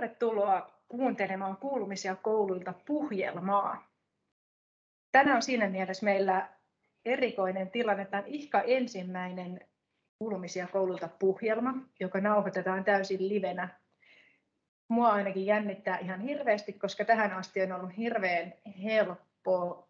Tervetuloa 0.00 0.80
kuuntelemaan 0.88 1.56
kuulumisia 1.56 2.16
kouluilta 2.16 2.74
puhjelmaa. 2.86 3.88
Tänään 5.12 5.36
on 5.36 5.42
siinä 5.42 5.68
mielessä 5.68 6.04
meillä 6.04 6.48
erikoinen 7.04 7.70
tilanne. 7.70 8.04
Tämä 8.04 8.22
on 8.22 8.28
ihka 8.28 8.60
ensimmäinen 8.62 9.60
kuulumisia 10.18 10.66
koululta 10.66 11.08
puhjelma, 11.18 11.74
joka 12.00 12.20
nauhoitetaan 12.20 12.84
täysin 12.84 13.28
livenä. 13.28 13.68
Mua 14.88 15.08
ainakin 15.08 15.46
jännittää 15.46 15.98
ihan 15.98 16.20
hirveästi, 16.20 16.72
koska 16.72 17.04
tähän 17.04 17.32
asti 17.32 17.62
on 17.62 17.72
ollut 17.72 17.96
hirveän 17.96 18.54
helppo 18.82 19.88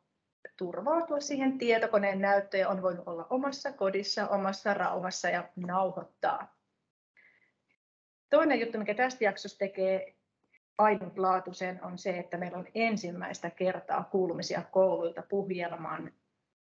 turvautua 0.56 1.20
siihen 1.20 1.58
tietokoneen 1.58 2.20
näyttöön. 2.20 2.68
On 2.68 2.82
voinut 2.82 3.08
olla 3.08 3.26
omassa 3.30 3.72
kodissa, 3.72 4.28
omassa 4.28 4.74
rauhassa 4.74 5.28
ja 5.28 5.48
nauhoittaa. 5.56 6.59
Toinen 8.30 8.60
juttu, 8.60 8.78
mikä 8.78 8.94
tästä 8.94 9.24
jaksosta 9.24 9.58
tekee 9.58 10.14
ainutlaatuisen, 10.78 11.84
on 11.84 11.98
se, 11.98 12.18
että 12.18 12.36
meillä 12.36 12.58
on 12.58 12.66
ensimmäistä 12.74 13.50
kertaa 13.50 14.04
kuulumisia 14.04 14.62
kouluilta 14.62 15.22
puhjelman 15.22 16.12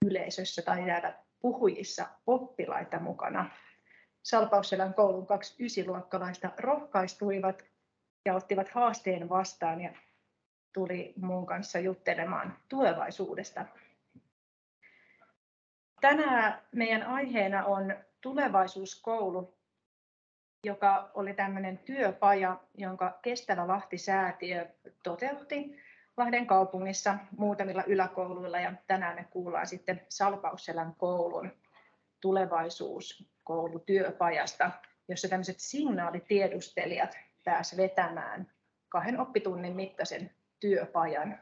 yleisössä 0.06 0.62
tai 0.62 0.88
jäädä 0.88 1.14
puhujissa 1.40 2.08
oppilaita 2.28 3.00
mukana. 3.00 3.50
Salpausselän 4.24 4.94
koulun 4.94 5.28
kaksi 5.28 5.64
ysiluokkalaista 5.64 6.50
rohkaistuivat 6.58 7.66
ja 8.26 8.36
ottivat 8.36 8.70
haasteen 8.70 9.30
vastaan 9.30 9.82
ja 9.82 9.94
tuli 10.74 11.14
mun 11.22 11.46
kanssa 11.46 11.80
juttelemaan 11.80 12.58
tulevaisuudesta. 12.70 13.66
Tänään 16.02 16.62
meidän 16.72 17.04
aiheena 17.04 17.66
on 17.66 17.96
tulevaisuuskoulu 18.22 19.54
joka 20.64 21.12
oli 21.14 21.34
tämmöinen 21.34 21.78
työpaja, 21.78 22.60
jonka 22.78 23.20
Kestävä 23.22 23.68
Lahti-säätiö 23.68 24.68
toteutti 25.04 25.78
Lahden 26.18 26.48
kaupungissa 26.48 27.18
muutamilla 27.38 27.84
yläkouluilla. 27.88 28.60
Ja 28.60 28.74
tänään 28.88 29.16
me 29.16 29.26
kuullaan 29.30 29.68
sitten 29.68 30.02
Salpausselän 30.10 30.96
koulun 30.98 31.52
tulevaisuuskoulutyöpajasta, 32.22 34.72
jossa 35.08 35.28
tämmöiset 35.28 35.60
signaalitiedustelijat 35.60 37.18
pääsivät 37.44 37.84
vetämään 37.84 38.52
kahden 38.90 39.20
oppitunnin 39.20 39.76
mittaisen 39.76 40.32
työpajan 40.60 41.40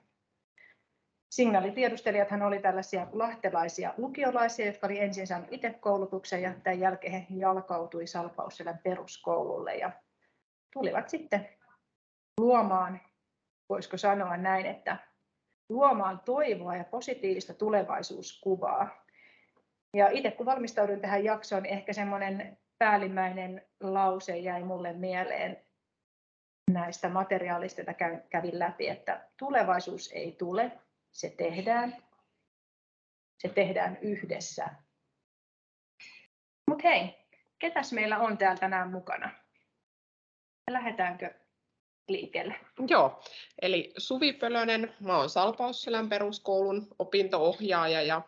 Signaalitiedustelijathan 1.31 2.41
oli 2.41 2.59
tällaisia 2.59 3.07
lahtelaisia 3.11 3.93
lukiolaisia, 3.97 4.65
jotka 4.65 4.87
oli 4.87 4.99
ensin 4.99 5.27
saanut 5.27 5.47
itse 5.51 5.69
koulutuksen 5.69 6.41
ja 6.41 6.53
tämän 6.63 6.79
jälkeen 6.79 7.13
he 7.13 7.25
jalkautui 7.29 8.07
Salpausselän 8.07 8.79
peruskoululle 8.83 9.75
ja 9.75 9.91
tulivat 10.73 11.09
sitten 11.09 11.49
luomaan, 12.39 13.01
voisiko 13.69 13.97
sanoa 13.97 14.37
näin, 14.37 14.65
että 14.65 14.97
luomaan 15.69 16.21
toivoa 16.25 16.75
ja 16.75 16.83
positiivista 16.83 17.53
tulevaisuuskuvaa. 17.53 19.05
Ja 19.93 20.09
itse 20.09 20.31
kun 20.31 20.45
valmistauduin 20.45 21.01
tähän 21.01 21.23
jaksoon, 21.23 21.63
niin 21.63 21.73
ehkä 21.73 21.93
semmoinen 21.93 22.57
päällimmäinen 22.77 23.67
lause 23.79 24.37
jäi 24.37 24.63
mulle 24.63 24.93
mieleen 24.93 25.63
näistä 26.71 27.09
materiaalista, 27.09 27.81
joita 27.81 27.93
kävin 28.29 28.59
läpi, 28.59 28.87
että 28.87 29.27
tulevaisuus 29.37 30.11
ei 30.11 30.31
tule, 30.31 30.71
se 31.11 31.29
tehdään. 31.37 32.03
Se 33.37 33.49
tehdään 33.49 33.97
yhdessä. 34.01 34.69
Mutta 36.67 36.87
hei, 36.87 37.27
ketäs 37.59 37.93
meillä 37.93 38.19
on 38.19 38.37
täällä 38.37 38.59
tänään 38.59 38.91
mukana? 38.91 39.31
Lähdetäänkö 40.69 41.33
liikkeelle? 42.07 42.55
Joo, 42.87 43.23
eli 43.61 43.93
Suvi 43.97 44.33
Pölönen, 44.33 44.95
mä 44.99 45.17
oon 45.17 45.29
Salpausselän 45.29 46.09
peruskoulun 46.09 46.87
opintoohjaaja 46.99 48.01
ja 48.01 48.21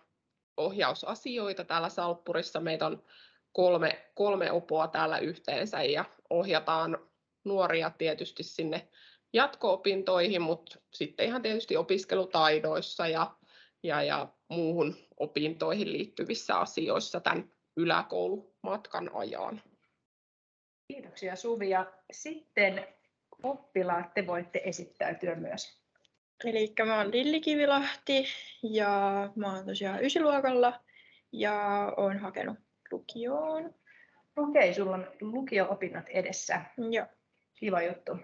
ohjausasioita 0.57 1.63
täällä 1.63 1.89
Salppurissa. 1.89 2.59
Meitä 2.59 2.85
on 2.85 3.03
kolme, 3.51 4.05
kolme 4.15 4.51
opoa 4.51 4.87
täällä 4.87 5.17
yhteensä 5.17 5.83
ja 5.83 6.05
ohjataan 6.29 6.97
nuoria 7.43 7.89
tietysti 7.89 8.43
sinne 8.43 8.87
jatko-opintoihin, 9.33 10.41
mutta 10.41 10.79
sitten 10.93 11.25
ihan 11.25 11.41
tietysti 11.41 11.77
opiskelutaidoissa 11.77 13.07
ja, 13.07 13.31
ja, 13.83 14.03
ja 14.03 14.27
muuhun 14.49 14.95
opintoihin 15.17 15.93
liittyvissä 15.93 16.57
asioissa 16.57 17.19
tämän 17.19 17.51
yläkoulumatkan 17.77 19.09
ajan. 19.13 19.61
Kiitoksia 20.87 21.35
Suvi. 21.35 21.69
Ja 21.69 21.93
sitten 22.11 22.87
oppilaat, 23.43 24.13
te 24.13 24.27
voitte 24.27 24.61
esittäytyä 24.65 25.35
myös. 25.35 25.83
Eli 26.45 26.73
mä 26.85 26.97
oon 26.97 27.11
Lilli 27.11 27.41
Kivilahti 27.41 28.25
ja 28.63 28.89
mä 29.35 29.55
oon 29.55 29.65
tosiaan 29.65 30.03
ysiluokalla 30.03 30.79
ja 31.31 31.87
oon 31.97 32.17
hakenut 32.17 32.57
lukioon. 32.91 33.73
Okei, 34.35 34.73
sulla 34.73 34.95
on 34.95 35.11
lukio-opinnot 35.21 36.09
edessä. 36.09 36.61
Joo. 36.91 37.05
Kiva 37.53 37.81
juttu. 37.81 38.17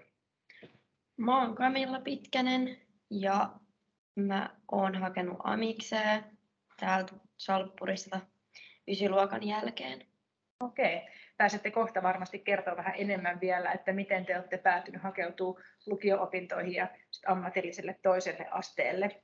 Mä 1.20 1.40
oon 1.40 1.54
Kamilla 1.54 2.00
Pitkänen 2.00 2.76
ja 3.10 3.50
mä 4.16 4.50
oon 4.72 4.94
hakenut 4.94 5.36
amikseen 5.44 6.24
täältä 6.80 7.12
Salppurista 7.36 8.20
ysiluokan 8.88 9.42
jälkeen. 9.42 10.06
Okei. 10.60 11.08
Pääsette 11.36 11.70
kohta 11.70 12.02
varmasti 12.02 12.38
kertoa 12.38 12.76
vähän 12.76 12.94
enemmän 12.98 13.40
vielä, 13.40 13.72
että 13.72 13.92
miten 13.92 14.26
te 14.26 14.36
olette 14.36 14.58
päätynyt 14.58 15.02
hakeutumaan 15.02 15.64
lukio-opintoihin 15.86 16.74
ja 16.74 16.88
ammatilliselle 17.26 17.96
toiselle 18.02 18.46
asteelle. 18.50 19.22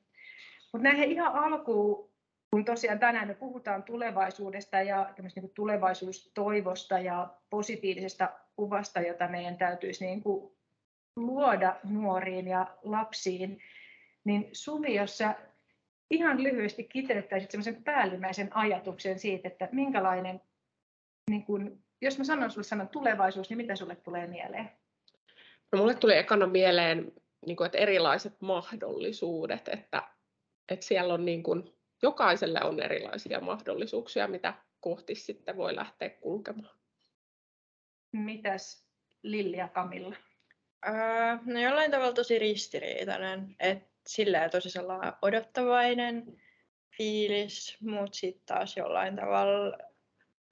Mutta 0.72 0.88
näihin 0.88 1.12
ihan 1.12 1.34
alkuun, 1.34 2.12
kun 2.50 2.64
tosiaan 2.64 2.98
tänään 2.98 3.28
me 3.28 3.34
puhutaan 3.34 3.82
tulevaisuudesta 3.82 4.82
ja 4.82 5.14
niin 5.18 5.50
tulevaisuustoivosta 5.54 6.98
ja 6.98 7.34
positiivisesta 7.50 8.30
kuvasta, 8.56 9.00
jota 9.00 9.28
meidän 9.28 9.58
täytyisi 9.58 10.06
niin 10.06 10.22
kuin 10.22 10.56
luoda 11.16 11.76
nuoriin 11.84 12.48
ja 12.48 12.76
lapsiin, 12.82 13.62
niin 14.24 14.50
Suvi, 14.52 14.94
jos 14.94 15.18
sä 15.18 15.34
ihan 16.10 16.42
lyhyesti 16.42 16.84
kiteyttäisit 16.84 17.50
semmoisen 17.50 17.84
päällimmäisen 17.84 18.56
ajatuksen 18.56 19.18
siitä, 19.18 19.48
että 19.48 19.68
minkälainen, 19.72 20.40
niin 21.30 21.44
kun, 21.44 21.84
jos 22.00 22.18
mä 22.18 22.24
sanon 22.24 22.50
sulle 22.50 22.64
sanan 22.64 22.88
tulevaisuus, 22.88 23.50
niin 23.50 23.56
mitä 23.56 23.76
sulle 23.76 23.96
tulee 23.96 24.26
mieleen? 24.26 24.70
No, 25.72 25.78
mulle 25.78 25.94
tuli 25.94 26.16
ekana 26.16 26.46
mieleen 26.46 27.12
niin 27.46 27.56
kuin, 27.56 27.66
että 27.66 27.78
erilaiset 27.78 28.40
mahdollisuudet, 28.40 29.68
että, 29.68 30.02
että 30.68 30.86
siellä 30.86 31.14
on 31.14 31.24
niin 31.24 31.42
kuin, 31.42 31.74
jokaiselle 32.02 32.60
on 32.64 32.82
erilaisia 32.82 33.40
mahdollisuuksia, 33.40 34.28
mitä 34.28 34.54
kohti 34.80 35.14
sitten 35.14 35.56
voi 35.56 35.76
lähteä 35.76 36.10
kulkemaan. 36.10 36.76
Mitäs 38.12 38.86
Lilli 39.22 39.56
ja 39.56 39.68
Kamilla? 39.68 40.16
Öö, 40.88 41.38
no 41.44 41.60
jollain 41.60 41.90
tavalla 41.90 42.12
tosi 42.12 42.38
ristiriitainen, 42.38 43.56
että 43.60 43.90
silleen 44.06 44.50
tosi 44.50 44.70
sellainen 44.70 45.12
odottavainen 45.22 46.40
fiilis, 46.96 47.76
mutta 47.80 48.18
sitten 48.18 48.46
taas 48.46 48.76
jollain 48.76 49.16
tavalla 49.16 49.78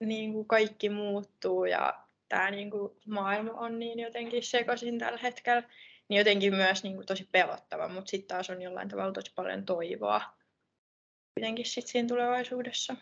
niin 0.01 0.33
kuin 0.33 0.49
kaikki 0.49 0.89
muuttuu 0.89 1.65
ja 1.65 2.05
tämä 2.29 2.51
niin 2.51 2.71
kuin 2.71 2.93
maailma 3.07 3.53
on 3.53 3.79
niin 3.79 3.99
jotenkin 3.99 4.43
sekaisin 4.43 4.99
tällä 4.99 5.19
hetkellä, 5.23 5.63
niin 6.09 6.19
jotenkin 6.19 6.55
myös 6.55 6.83
niin 6.83 6.95
kuin 6.95 7.07
tosi 7.07 7.29
pelottava, 7.33 7.89
mutta 7.89 8.11
sitten 8.11 8.29
taas 8.29 8.51
on 8.51 8.63
jollain 8.63 8.89
tavalla 8.89 9.13
tosi 9.13 9.33
paljon 9.35 9.65
toivoa 9.65 10.23
kuitenkin 11.35 11.67
sit 11.67 11.87
siinä 11.87 12.09
tulevaisuudessa. 12.09 12.97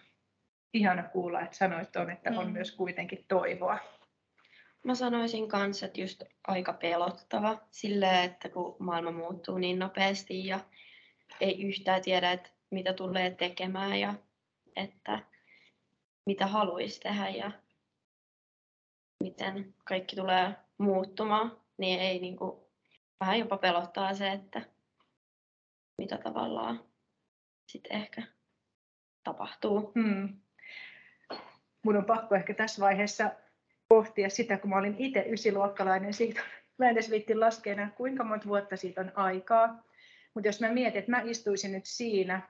Ihana 0.75 1.03
kuulla, 1.03 1.41
että 1.41 1.57
sanoit 1.57 1.97
on, 1.97 2.11
että 2.11 2.31
on 2.37 2.47
mm. 2.47 2.53
myös 2.53 2.73
kuitenkin 2.73 3.25
toivoa. 3.29 3.79
Mä 4.85 4.95
sanoisin 4.95 5.49
kanssa, 5.49 5.87
että 5.87 6.01
just 6.01 6.23
aika 6.47 6.73
pelottava 6.73 7.59
silleen, 7.71 8.25
että 8.25 8.49
kun 8.49 8.77
maailma 8.79 9.11
muuttuu 9.11 9.59
niin 9.59 9.79
nopeasti 9.79 10.47
ja 10.47 10.61
ei 11.41 11.63
yhtään 11.63 12.03
tiedä, 12.03 12.33
että 12.33 12.51
mitä 12.71 12.93
tulee 12.93 13.31
tekemään 13.31 14.01
ja 14.01 14.15
että 14.77 15.19
mitä 16.27 16.47
haluaisi 16.47 17.01
tehdä 17.01 17.29
ja 17.29 17.53
miten 19.21 19.75
kaikki 19.85 20.17
tulee 20.17 20.55
muuttumaan, 20.79 21.57
niin 21.79 22.01
ei 22.01 22.19
niin 22.19 22.37
kuin, 22.37 22.61
vähän 23.21 23.39
jopa 23.39 23.57
pelottaa 23.57 24.15
se, 24.15 24.33
että 24.33 24.63
mitä 25.99 26.19
tavallaan 26.19 26.85
sitten 27.67 27.97
ehkä 27.97 28.23
tapahtuu. 29.25 29.93
Hmm. 29.95 30.41
Mun 31.85 31.97
on 31.97 32.05
pakko 32.05 32.35
ehkä 32.35 32.55
tässä 32.55 32.83
vaiheessa 32.83 33.31
pohtia 33.93 34.31
sitä, 34.31 34.59
kun 34.59 34.71
mä 34.71 34.79
olin 34.79 34.95
itse 34.99 35.25
ysiluokkalainen 35.29 36.15
siitä, 36.15 36.41
mä 36.79 36.91
edes 36.91 37.11
viitti 37.11 37.35
laskea 37.35 37.89
kuinka 37.97 38.25
monta 38.25 38.49
vuotta 38.49 38.77
siitä 38.77 39.01
on 39.01 39.13
aikaa. 39.15 39.85
Mutta 40.35 40.49
jos 40.49 40.61
mä 40.61 40.73
mietin, 40.73 40.99
että 40.99 41.11
mä 41.11 41.21
istuisin 41.25 41.73
nyt 41.73 41.87
siinä, 41.87 42.43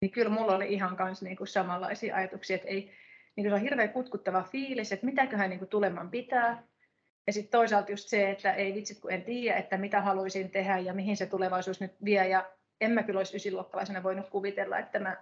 niin 0.00 0.10
kyllä 0.10 0.30
mulla 0.30 0.56
oli 0.56 0.72
ihan 0.72 0.96
kans 0.96 1.22
niinku 1.22 1.46
samanlaisia 1.46 2.16
ajatuksia, 2.16 2.56
että 2.56 2.68
ei, 2.68 2.92
niin 3.36 3.48
se 3.48 3.54
on 3.54 3.60
hirveän 3.60 3.92
kutkuttava 3.92 4.42
fiilis, 4.42 4.92
että 4.92 5.06
mitäköhän 5.06 5.50
niinku 5.50 5.66
tuleman 5.66 6.10
pitää. 6.10 6.62
Ja 7.26 7.32
sitten 7.32 7.50
toisaalta 7.50 7.90
just 7.90 8.08
se, 8.08 8.30
että 8.30 8.52
ei 8.52 8.74
vitsit 8.74 9.00
kun 9.00 9.12
en 9.12 9.22
tiedä, 9.22 9.58
että 9.58 9.78
mitä 9.78 10.00
haluaisin 10.00 10.50
tehdä 10.50 10.78
ja 10.78 10.94
mihin 10.94 11.16
se 11.16 11.26
tulevaisuus 11.26 11.80
nyt 11.80 12.04
vie. 12.04 12.28
Ja 12.28 12.50
en 12.80 12.90
mä 12.90 13.02
kyllä 13.02 13.18
olisi 13.18 13.36
ysiluokkalaisena 13.36 14.02
voinut 14.02 14.28
kuvitella, 14.28 14.78
että 14.78 14.98
mä 14.98 15.16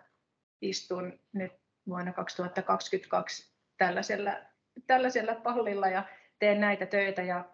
istun 0.61 1.19
nyt 1.33 1.53
vuonna 1.89 2.13
2022 2.13 3.53
tällaisella, 3.77 4.52
tällaisella 4.87 5.35
pallilla 5.35 5.89
ja 5.89 6.05
teen 6.39 6.61
näitä 6.61 6.87
töitä. 6.87 7.23
Ja, 7.23 7.45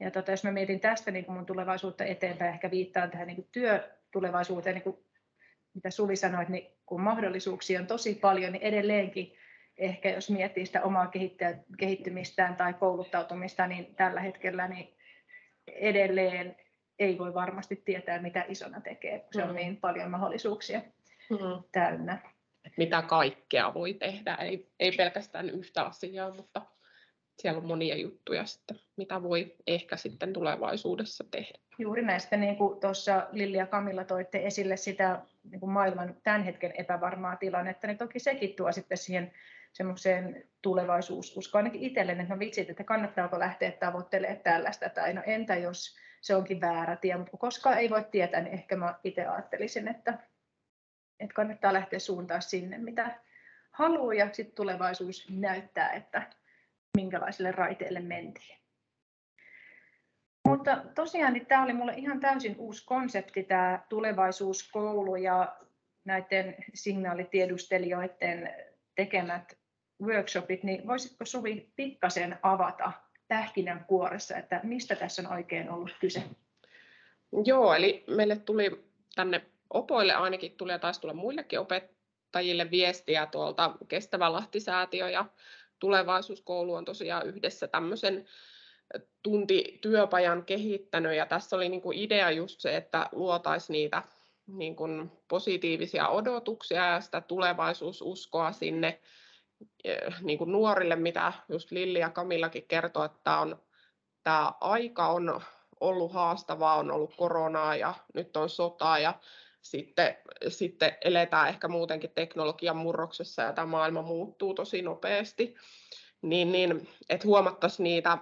ja 0.00 0.10
tota, 0.10 0.30
jos 0.30 0.44
mä 0.44 0.50
mietin 0.50 0.80
tästä 0.80 1.10
niin 1.10 1.24
mun 1.28 1.46
tulevaisuutta 1.46 2.04
eteenpäin, 2.04 2.54
ehkä 2.54 2.70
viittaan 2.70 3.10
tähän 3.10 3.26
niin 3.26 3.48
työtulevaisuuteen, 3.52 4.74
niin 4.74 4.84
kuin 4.84 4.98
mitä 5.74 5.90
Suvi 5.90 6.16
sanoi, 6.16 6.44
niin 6.48 6.66
kun 6.86 7.00
mahdollisuuksia 7.00 7.80
on 7.80 7.86
tosi 7.86 8.14
paljon, 8.14 8.52
niin 8.52 8.62
edelleenkin 8.62 9.32
ehkä 9.78 10.10
jos 10.10 10.30
miettii 10.30 10.66
sitä 10.66 10.82
omaa 10.82 11.10
kehittymistään 11.78 12.56
tai 12.56 12.74
kouluttautumista, 12.74 13.66
niin 13.66 13.94
tällä 13.94 14.20
hetkellä 14.20 14.68
niin 14.68 14.94
edelleen 15.66 16.56
ei 16.98 17.18
voi 17.18 17.34
varmasti 17.34 17.76
tietää, 17.76 18.22
mitä 18.22 18.44
isona 18.48 18.80
tekee. 18.80 19.26
Se 19.32 19.42
on 19.42 19.50
mm. 19.50 19.56
niin 19.56 19.76
paljon 19.76 20.10
mahdollisuuksia 20.10 20.80
mm. 21.30 21.62
täynnä. 21.72 22.18
Mitä 22.76 23.02
kaikkea 23.02 23.74
voi 23.74 23.94
tehdä, 23.94 24.34
ei, 24.34 24.68
ei 24.80 24.92
pelkästään 24.92 25.50
yhtä 25.50 25.82
asiaa, 25.82 26.34
mutta 26.34 26.62
siellä 27.38 27.58
on 27.58 27.66
monia 27.66 27.96
juttuja, 27.96 28.44
sitten, 28.44 28.80
mitä 28.96 29.22
voi 29.22 29.56
ehkä 29.66 29.96
sitten 29.96 30.32
tulevaisuudessa 30.32 31.24
tehdä. 31.30 31.58
Juuri 31.78 32.02
näistä, 32.02 32.36
niin 32.36 32.56
kuin 32.56 32.80
tuossa 32.80 33.26
Lilli 33.32 33.56
ja 33.56 33.66
Kamilla 33.66 34.04
toitte 34.04 34.46
esille 34.46 34.76
sitä 34.76 35.22
niin 35.50 35.60
kuin 35.60 35.70
maailman 35.70 36.16
tämän 36.22 36.44
hetken 36.44 36.72
epävarmaa 36.78 37.36
tilannetta, 37.36 37.86
niin 37.86 37.98
toki 37.98 38.18
sekin 38.18 38.54
tuo 38.56 38.72
sitten 38.72 38.98
siihen 38.98 39.32
semmoiseen 39.72 40.44
tulevaisuususkoon 40.62 41.64
ainakin 41.64 41.82
itselleni, 41.82 42.22
että 42.22 42.34
no 42.34 42.38
vitsit, 42.38 42.70
että 42.70 42.84
kannattaako 42.84 43.38
lähteä 43.38 43.72
tavoittelemaan 43.72 44.40
tällaista, 44.40 44.88
tai 44.88 45.14
no 45.14 45.22
entä 45.26 45.56
jos 45.56 45.96
se 46.20 46.34
onkin 46.34 46.60
väärä 46.60 46.96
tie, 46.96 47.16
mutta 47.16 47.36
koska 47.36 47.76
ei 47.76 47.90
voi 47.90 48.04
tietää, 48.10 48.40
niin 48.40 48.54
ehkä 48.54 48.76
mä 48.76 48.94
itse 49.04 49.26
ajattelisin, 49.26 49.88
että, 49.88 50.18
että 51.20 51.34
kannattaa 51.34 51.72
lähteä 51.72 51.98
suuntaan 51.98 52.42
sinne, 52.42 52.78
mitä 52.78 53.20
haluaa, 53.70 54.14
ja 54.14 54.28
sitten 54.32 54.54
tulevaisuus 54.54 55.26
näyttää, 55.30 55.92
että 55.92 56.22
minkälaiselle 56.96 57.52
raiteelle 57.52 58.00
mentiin. 58.00 58.58
Mutta 60.48 60.82
tosiaan 60.94 61.32
niin 61.32 61.46
tämä 61.46 61.64
oli 61.64 61.72
minulle 61.72 61.94
ihan 61.96 62.20
täysin 62.20 62.56
uusi 62.58 62.86
konsepti, 62.86 63.42
tämä 63.42 63.82
tulevaisuuskoulu 63.88 65.16
ja 65.16 65.56
näiden 66.04 66.56
signaalitiedustelijoiden 66.74 68.54
tekemät 68.94 69.58
workshopit, 70.02 70.62
niin 70.62 70.86
voisitko 70.86 71.24
Suvi 71.24 71.72
pikkasen 71.76 72.38
avata 72.42 72.92
pähkinän 73.28 73.84
kuoressa, 73.84 74.36
että 74.36 74.60
mistä 74.62 74.96
tässä 74.96 75.22
on 75.22 75.32
oikein 75.32 75.70
ollut 75.70 75.96
kyse? 76.00 76.22
Joo, 77.44 77.74
eli 77.74 78.04
meille 78.16 78.36
tuli 78.36 78.84
tänne 79.14 79.42
opoille 79.70 80.14
ainakin 80.14 80.56
tuli 80.56 80.72
ja 80.72 80.78
taisi 80.78 81.00
tulla 81.00 81.14
muillekin 81.14 81.60
opettajille 81.60 82.70
viestiä 82.70 83.26
tuolta 83.26 83.74
Kestävä 83.88 84.32
Lahti-säätiö 84.32 85.10
ja 85.10 85.24
tulevaisuuskoulu 85.78 86.74
on 86.74 86.84
tosiaan 86.84 87.26
yhdessä 87.26 87.68
tämmöisen 87.68 88.26
tuntityöpajan 89.22 90.44
kehittänyt. 90.44 91.16
Ja 91.16 91.26
tässä 91.26 91.56
oli 91.56 91.68
niin 91.68 91.82
kuin 91.82 91.98
idea 91.98 92.30
just 92.30 92.60
se, 92.60 92.76
että 92.76 93.08
luotaisiin 93.12 93.74
niitä 93.74 94.02
niin 94.46 94.76
kuin 94.76 95.12
positiivisia 95.28 96.08
odotuksia 96.08 96.86
ja 96.86 97.00
sitä 97.00 97.20
tulevaisuususkoa 97.20 98.52
sinne 98.52 99.00
niin 100.22 100.38
kuin 100.38 100.52
nuorille, 100.52 100.96
mitä 100.96 101.32
just 101.48 101.70
Lilli 101.70 101.98
ja 101.98 102.10
Kamillakin 102.10 102.68
kertoo, 102.68 103.04
että 103.04 103.18
tämä, 103.24 103.40
on, 103.40 103.62
tämä 104.22 104.52
aika 104.60 105.08
on 105.08 105.40
ollut 105.80 106.12
haastavaa, 106.12 106.76
on 106.76 106.90
ollut 106.90 107.16
koronaa 107.16 107.76
ja 107.76 107.94
nyt 108.14 108.36
on 108.36 108.48
sotaa. 108.48 108.98
Ja 108.98 109.14
sitten, 109.62 110.16
sitten 110.48 110.96
eletään 111.04 111.48
ehkä 111.48 111.68
muutenkin 111.68 112.10
teknologian 112.14 112.76
murroksessa 112.76 113.42
ja 113.42 113.52
tämä 113.52 113.66
maailma 113.66 114.02
muuttuu 114.02 114.54
tosi 114.54 114.82
nopeasti, 114.82 115.54
niin, 116.22 116.52
niin 116.52 116.88
että 117.08 117.26
huomattaisiin 117.26 117.84
niitä 117.84 118.18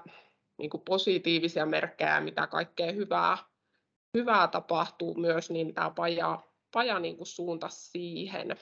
niin 0.58 0.70
kuin 0.70 0.82
positiivisia 0.82 1.66
merkkejä, 1.66 2.20
mitä 2.20 2.46
kaikkea 2.46 2.92
hyvää, 2.92 3.38
hyvää 4.16 4.48
tapahtuu 4.48 5.14
myös, 5.14 5.50
niin 5.50 5.74
tämä 5.74 5.90
paja, 5.90 6.42
paja 6.72 6.98
niin 6.98 7.16
kuin 7.16 7.26
suunta 7.26 7.68
siihen. 7.68 8.56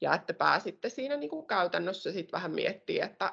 Ja 0.00 0.14
että 0.14 0.34
pääsitte 0.34 0.88
siinä 0.88 1.16
niin 1.16 1.30
kuin 1.30 1.46
käytännössä 1.46 2.12
sit 2.12 2.32
vähän 2.32 2.52
miettiä, 2.54 3.04
että, 3.04 3.32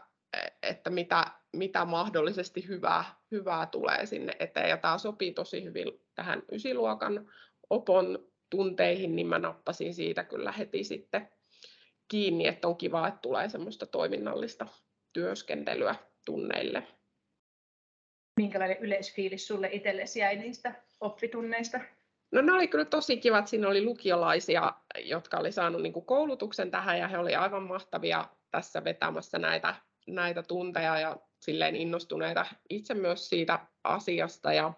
että 0.63 0.89
mitä, 0.89 1.25
mitä 1.53 1.85
mahdollisesti 1.85 2.67
hyvää, 2.67 3.05
hyvää 3.31 3.65
tulee 3.65 4.05
sinne 4.05 4.35
eteen. 4.39 4.69
Ja 4.69 4.77
tämä 4.77 4.97
sopii 4.97 5.33
tosi 5.33 5.63
hyvin 5.63 6.05
tähän 6.15 6.43
ysiluokan 6.51 7.31
opon 7.69 8.29
tunteihin, 8.49 9.15
niin 9.15 9.27
mä 9.27 9.39
nappasin 9.39 9.93
siitä 9.93 10.23
kyllä 10.23 10.51
heti 10.51 10.83
sitten 10.83 11.29
kiinni, 12.07 12.47
että 12.47 12.67
on 12.67 12.77
kiva, 12.77 13.07
että 13.07 13.19
tulee 13.21 13.49
semmoista 13.49 13.85
toiminnallista 13.85 14.67
työskentelyä 15.13 15.95
tunneille. 16.25 16.87
Minkälainen 18.37 18.77
yleisfiilis 18.77 19.47
sulle 19.47 19.69
itsellesi 19.71 20.19
jäi 20.19 20.35
niistä 20.35 20.73
oppitunneista? 20.99 21.79
No 22.31 22.41
ne 22.41 22.53
oli 22.53 22.67
kyllä 22.67 22.85
tosi 22.85 23.17
kivat. 23.17 23.47
Siinä 23.47 23.67
oli 23.67 23.83
lukiolaisia, 23.83 24.73
jotka 25.03 25.37
oli 25.37 25.51
saanut 25.51 25.81
niin 25.81 26.05
koulutuksen 26.05 26.71
tähän 26.71 26.99
ja 26.99 27.07
he 27.07 27.17
olivat 27.17 27.41
aivan 27.41 27.63
mahtavia 27.63 28.25
tässä 28.51 28.83
vetämässä 28.83 29.39
näitä, 29.39 29.75
näitä 30.07 30.43
tunteja 30.43 30.99
ja 30.99 31.17
silleen 31.39 31.75
innostuneita 31.75 32.45
itse 32.69 32.93
myös 32.93 33.29
siitä 33.29 33.59
asiasta. 33.83 34.53
Ja, 34.53 34.73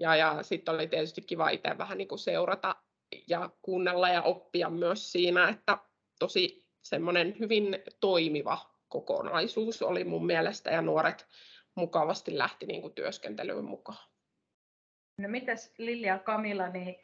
ja, 0.00 0.16
ja 0.16 0.42
sitten 0.42 0.74
oli 0.74 0.86
tietysti 0.86 1.22
kiva 1.22 1.50
itse 1.50 1.78
vähän 1.78 1.98
niin 1.98 2.08
kuin 2.08 2.18
seurata 2.18 2.76
ja 3.28 3.50
kuunnella 3.62 4.08
ja 4.08 4.22
oppia 4.22 4.70
myös 4.70 5.12
siinä, 5.12 5.48
että 5.48 5.78
tosi 6.18 6.66
semmoinen 6.82 7.36
hyvin 7.38 7.78
toimiva 8.00 8.58
kokonaisuus 8.88 9.82
oli 9.82 10.04
mun 10.04 10.26
mielestä 10.26 10.70
ja 10.70 10.82
nuoret 10.82 11.26
mukavasti 11.74 12.38
lähti 12.38 12.66
niin 12.66 12.82
kuin 12.82 12.94
työskentelyyn 12.94 13.64
mukaan. 13.64 14.10
No 15.18 15.28
mitäs 15.28 15.74
Lilja 15.78 16.12
ja 16.12 16.18
Kamila, 16.18 16.68
niin 16.68 16.96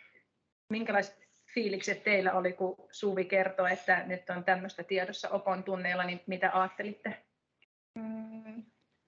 minkälaiset 0.71 1.29
fiilikset 1.55 2.05
teillä 2.05 2.33
oli, 2.33 2.53
kun 2.53 2.89
Suvi 2.91 3.25
kertoi, 3.25 3.73
että 3.73 4.07
nyt 4.07 4.31
on 4.31 4.45
tämmöistä 4.45 4.85
tiedossa 4.85 5.29
Opon 5.29 5.65
tunneilla, 5.65 6.05
niin 6.05 6.21
mitä 6.27 6.51
ajattelitte? 6.55 7.26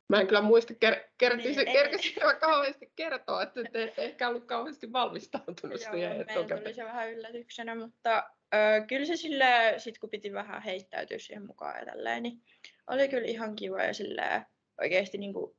Mä 0.09 0.21
en 0.21 0.27
kyllä 0.27 0.41
muista, 0.41 0.75
ker- 0.75 1.09
kerkisi, 1.19 1.65
niin, 1.65 1.73
kerkisi 1.73 2.15
kauheasti 2.41 2.93
kertoa, 2.97 3.43
että 3.43 3.65
te 3.73 3.83
ette 3.83 4.05
ehkä 4.05 4.29
ollut 4.29 4.45
kauheasti 4.45 4.93
valmistautunut 4.93 5.81
Joo, 5.81 5.93
siihen. 5.93 6.27
Meillä 6.27 6.59
tuli 6.59 6.75
se 6.75 6.85
vähän 6.85 7.13
yllätyksenä, 7.13 7.75
mutta 7.75 8.31
ö, 8.55 8.87
kyllä 8.87 9.07
se 9.07 9.17
sillä 9.17 9.79
sit 9.79 9.99
kun 9.99 10.11
piti 10.11 10.33
vähän 10.33 10.63
heittäytyä 10.63 11.19
siihen 11.19 11.47
mukaan 11.47 11.79
ja 11.79 11.87
tälleen, 11.87 12.23
niin 12.23 12.43
oli 12.87 13.09
kyllä 13.09 13.29
ihan 13.29 13.57
kiva 13.57 13.83
ja 13.83 13.95
sillä 13.95 14.45
oikeasti 14.81 15.19
niin 15.19 15.33
kuin 15.33 15.57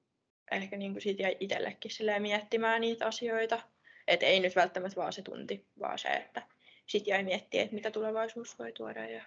ehkä 0.52 0.78
niin 0.78 0.92
kuin 0.92 1.02
siitä 1.02 1.24
jäi 1.24 1.38
itsellekin 1.40 1.92
miettimään 2.20 2.82
niitä 2.82 3.06
asioita. 3.06 3.62
Että 4.08 4.26
ei 4.26 4.40
nyt 4.40 4.56
välttämättä 4.56 4.96
vaan 4.96 5.14
se 5.14 5.22
tunti, 5.22 5.68
vaan 5.80 6.00
se, 6.00 6.10
että 6.10 6.42
sitten 6.86 7.12
jäi 7.12 7.24
miettiä, 7.24 7.62
että 7.62 7.76
mitä 7.76 7.92
tulevaisuus 7.92 8.60
voi 8.60 8.72
tuoda 8.72 9.10
ja 9.10 9.24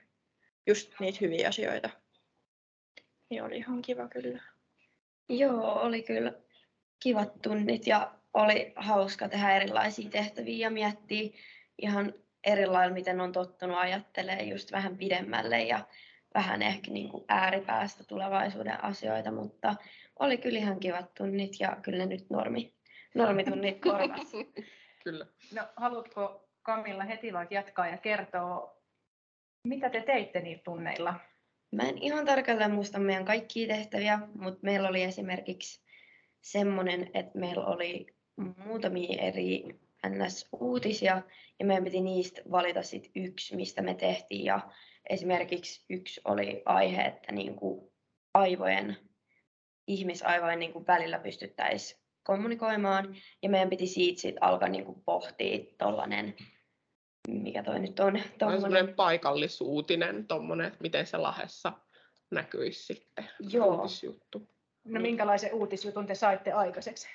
just 0.67 0.93
niitä 1.01 1.19
hyviä 1.21 1.49
asioita. 1.49 1.91
Niin 3.31 3.43
oli 3.43 3.57
ihan 3.57 3.83
kiva 3.83 4.09
kyllä. 4.09 4.52
Joo, 5.29 5.81
oli 5.81 6.03
kyllä 6.03 6.33
kivat 7.03 7.43
tunnit 7.43 7.87
ja 7.87 8.13
oli 8.35 8.73
hauska 8.77 9.29
tehdä 9.29 9.57
erilaisia 9.57 10.11
tehtäviä 10.11 10.67
ja 10.67 10.71
miettiä 10.71 11.31
ihan 11.79 12.15
eri 12.45 12.67
lailla, 12.67 12.95
miten 12.95 13.21
on 13.21 13.33
tottunut 13.33 13.77
ajattelemaan 13.79 14.49
just 14.49 14.73
vähän 14.73 14.97
pidemmälle 14.97 15.63
ja 15.63 15.87
vähän 16.35 16.63
ehkä 16.63 16.91
niin 16.91 17.09
kuin 17.09 17.25
ääripäästä 17.29 18.05
tulevaisuuden 18.05 18.85
asioita, 18.85 19.33
mutta 19.33 19.75
oli 20.19 20.39
kyllä 20.39 20.59
ihan 20.59 20.81
kivat 20.81 21.15
tunnit 21.15 21.61
ja 21.61 21.77
kyllä 21.83 22.07
nyt 22.07 22.31
normi, 22.31 22.75
normitunnit 23.15 23.81
korvas. 23.91 24.33
kyllä. 25.05 25.27
No, 25.55 25.63
haluatko 25.77 26.49
Kamilla 26.63 27.05
heti 27.05 27.33
vaikka 27.33 27.55
jatkaa 27.55 27.89
ja 27.89 27.97
kertoa, 27.97 28.77
mitä 29.65 29.91
te 29.91 30.01
teitte 30.01 30.41
niillä 30.41 30.63
tunneilla? 30.63 31.15
Mä 31.73 31.83
en 31.83 31.99
ihan 31.99 32.27
tarkalleen 32.27 32.71
muista 32.71 32.99
meidän 32.99 33.25
kaikkia 33.25 33.67
tehtäviä, 33.69 34.19
mutta 34.35 34.61
meillä 34.63 34.89
oli 34.89 35.03
esimerkiksi 35.03 35.81
semmoinen, 36.41 37.11
että 37.15 37.39
meillä 37.39 37.65
oli 37.65 38.07
muutamia 38.67 39.23
eri 39.23 39.65
NS-uutisia 40.07 41.23
ja 41.59 41.67
meidän 41.67 41.85
piti 41.85 42.01
niistä 42.01 42.43
valita 42.51 42.83
sit 42.83 43.11
yksi, 43.15 43.57
mistä 43.57 43.83
me 43.83 43.95
tehtiin. 43.95 44.45
Ja 44.45 44.61
esimerkiksi 45.11 45.85
yksi 45.91 46.21
oli 46.25 46.63
aihe, 46.65 47.03
että 47.03 47.33
niin 47.33 47.57
kuin 47.57 47.93
aivojen 48.35 48.97
ihmisaivojen 49.87 50.59
niin 50.59 50.73
kuin 50.73 50.87
välillä 50.87 51.19
pystyttäisiin 51.19 52.01
kommunikoimaan. 52.23 53.17
Ja 53.43 53.49
meidän 53.49 53.71
piti 53.71 53.87
siitä 53.87 54.21
sit 54.21 54.37
alkaa 54.41 54.69
niin 54.69 54.85
kuin 54.85 55.03
pohtia 55.05 55.65
tuollainen, 55.79 56.35
mikä 57.29 57.63
toi 57.63 57.81
nyt 57.81 58.01
on. 58.01 58.23
Tommonen... 58.39 58.95
paikallisuutinen, 58.95 60.27
tommonen, 60.27 60.67
että 60.67 60.79
miten 60.83 61.07
se 61.07 61.17
lahessa 61.17 61.73
näkyisi 62.31 62.95
sitten. 62.95 63.29
Joo. 63.53 63.87
Juttu. 64.03 64.49
No 64.85 65.01
minkälaisen 65.01 65.55
uutisjutun 65.55 66.07
te 66.07 66.15
saitte 66.15 66.53
aikaiseksi? 66.53 67.09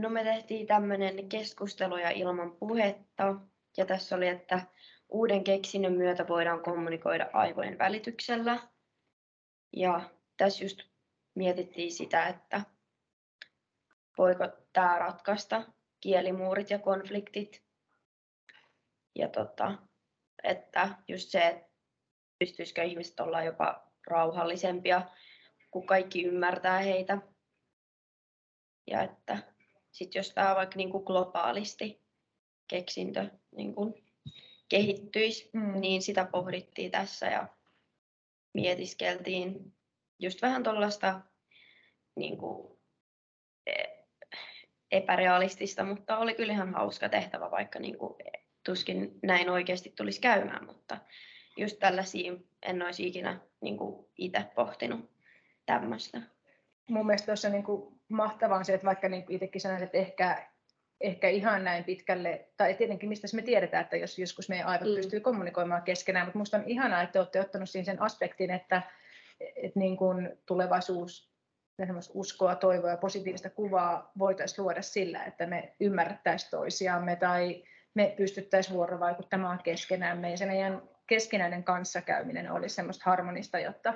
No 0.00 0.08
me 0.08 0.24
tehtiin 0.24 0.66
tämmöinen 0.66 1.28
keskusteluja 1.28 2.10
ilman 2.10 2.56
puhetta. 2.56 3.34
Ja 3.76 3.86
tässä 3.86 4.16
oli, 4.16 4.28
että 4.28 4.60
uuden 5.08 5.44
keksinnön 5.44 5.92
myötä 5.92 6.28
voidaan 6.28 6.62
kommunikoida 6.62 7.30
aivojen 7.32 7.78
välityksellä. 7.78 8.58
Ja 9.76 10.00
tässä 10.36 10.64
just 10.64 10.82
mietittiin 11.34 11.92
sitä, 11.92 12.26
että 12.26 12.62
voiko 14.18 14.48
tämä 14.72 14.98
ratkaista 14.98 15.62
kielimuurit 16.00 16.70
ja 16.70 16.78
konfliktit. 16.78 17.62
Ja 19.14 19.28
tota, 19.28 19.78
että 20.44 20.88
just 21.08 21.28
se, 21.28 21.48
että 21.48 21.70
pystyisikö 22.38 22.82
ihmiset 22.82 23.20
olla 23.20 23.42
jopa 23.42 23.92
rauhallisempia, 24.06 25.02
kun 25.70 25.86
kaikki 25.86 26.22
ymmärtää 26.24 26.78
heitä. 26.78 27.18
Ja 28.90 29.02
että 29.02 29.38
sitten 29.90 30.20
jos 30.20 30.30
tämä 30.30 30.54
vaikka 30.54 30.76
niin 30.76 30.90
kuin 30.90 31.04
globaalisti 31.04 32.02
keksintö 32.68 33.30
niin 33.56 33.74
kuin 33.74 33.94
kehittyisi, 34.68 35.50
mm. 35.52 35.80
niin 35.80 36.02
sitä 36.02 36.24
pohdittiin 36.32 36.90
tässä 36.90 37.26
ja 37.26 37.48
mietiskeltiin 38.54 39.74
just 40.18 40.42
vähän 40.42 40.62
tuollaista 40.62 41.20
niin 42.16 42.38
kuin, 42.38 42.78
e, 43.66 43.72
epärealistista, 44.90 45.84
mutta 45.84 46.18
oli 46.18 46.34
kyllä 46.34 46.52
ihan 46.52 46.74
hauska 46.74 47.08
tehtävä, 47.08 47.50
vaikka 47.50 47.78
niin 47.78 47.98
kuin, 47.98 48.14
tuskin 48.64 49.18
näin 49.22 49.50
oikeasti 49.50 49.92
tulisi 49.96 50.20
käymään, 50.20 50.66
mutta 50.66 50.98
just 51.56 51.78
tällaisia 51.78 52.32
en 52.62 52.82
olisi 52.82 53.06
ikinä 53.06 53.40
niin 53.60 53.78
itse 54.18 54.44
pohtinut 54.54 55.10
tämmöistä. 55.66 56.22
Mun 56.90 57.06
mielestä 57.06 57.26
tuossa 57.26 57.48
niin 57.48 57.64
kuin 57.64 58.00
mahtavaa 58.08 58.58
on 58.58 58.64
se, 58.64 58.74
että 58.74 58.86
vaikka 58.86 59.08
niin 59.08 59.24
itsekin 59.28 59.60
sanoit, 59.60 59.82
että 59.82 59.98
ehkä, 59.98 60.46
ehkä 61.00 61.28
ihan 61.28 61.64
näin 61.64 61.84
pitkälle, 61.84 62.48
tai 62.56 62.74
tietenkin 62.74 63.08
mistä 63.08 63.28
me 63.34 63.42
tiedetään, 63.42 63.82
että 63.84 63.96
jos 63.96 64.18
joskus 64.18 64.48
meidän 64.48 64.66
aivot 64.66 64.88
mm. 64.88 64.94
pystyy 64.94 65.20
kommunikoimaan 65.20 65.82
keskenään, 65.82 66.26
mutta 66.26 66.38
minusta 66.38 66.56
on 66.56 66.64
ihanaa, 66.66 67.02
että 67.02 67.18
olette 67.18 67.40
ottanut 67.40 67.70
siihen 67.70 67.86
sen 67.86 68.02
aspektin, 68.02 68.50
että, 68.50 68.82
että 69.40 69.78
niin 69.78 69.96
kuin 69.96 70.38
tulevaisuus 70.46 71.32
uskoa, 72.14 72.54
toivoa 72.54 72.90
ja 72.90 72.96
positiivista 72.96 73.50
kuvaa 73.50 74.12
voitaisiin 74.18 74.64
luoda 74.64 74.82
sillä, 74.82 75.24
että 75.24 75.46
me 75.46 75.74
ymmärrettäisiin 75.80 76.50
toisiamme 76.50 77.16
tai 77.16 77.64
me 77.94 78.14
pystyttäisiin 78.16 78.74
vuorovaikuttamaan 78.74 79.62
keskenämme 79.62 80.30
ja 80.30 80.36
se 80.36 80.46
meidän 80.46 80.82
keskinäinen 81.06 81.64
kanssakäyminen 81.64 82.52
olisi 82.52 82.74
semmoista 82.74 83.02
harmonista, 83.06 83.58
jotta 83.58 83.94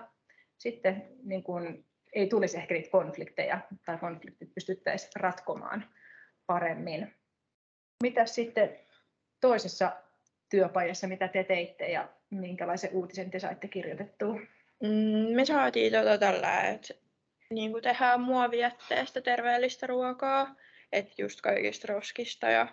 sitten 0.58 1.08
niin 1.22 1.42
kuin, 1.42 1.84
ei 2.12 2.28
tulisi 2.28 2.56
ehkä 2.56 2.74
niitä 2.74 2.90
konflikteja 2.90 3.60
tai 3.84 3.98
konfliktit 3.98 4.54
pystyttäisiin 4.54 5.12
ratkomaan 5.16 5.84
paremmin. 6.46 7.14
Mitä 8.02 8.26
sitten 8.26 8.78
toisessa 9.40 9.92
työpajassa, 10.50 11.06
mitä 11.06 11.28
te 11.28 11.44
teitte 11.44 11.86
ja 11.86 12.08
minkälaisen 12.30 12.90
uutisen 12.92 13.30
te 13.30 13.38
saitte 13.38 13.68
kirjoitettua? 13.68 14.34
Mm, 14.82 15.34
me 15.36 15.44
saatiin 15.44 15.92
tota 15.92 16.18
tällä, 16.18 16.60
että 16.60 16.94
niin 17.50 17.72
kuin 17.72 17.82
tehdään 17.82 18.20
muovijätteestä 18.20 19.20
terveellistä 19.20 19.86
ruokaa, 19.86 20.54
että 20.92 21.14
just 21.18 21.40
kaikista 21.40 21.92
roskista 21.92 22.50
ja 22.50 22.68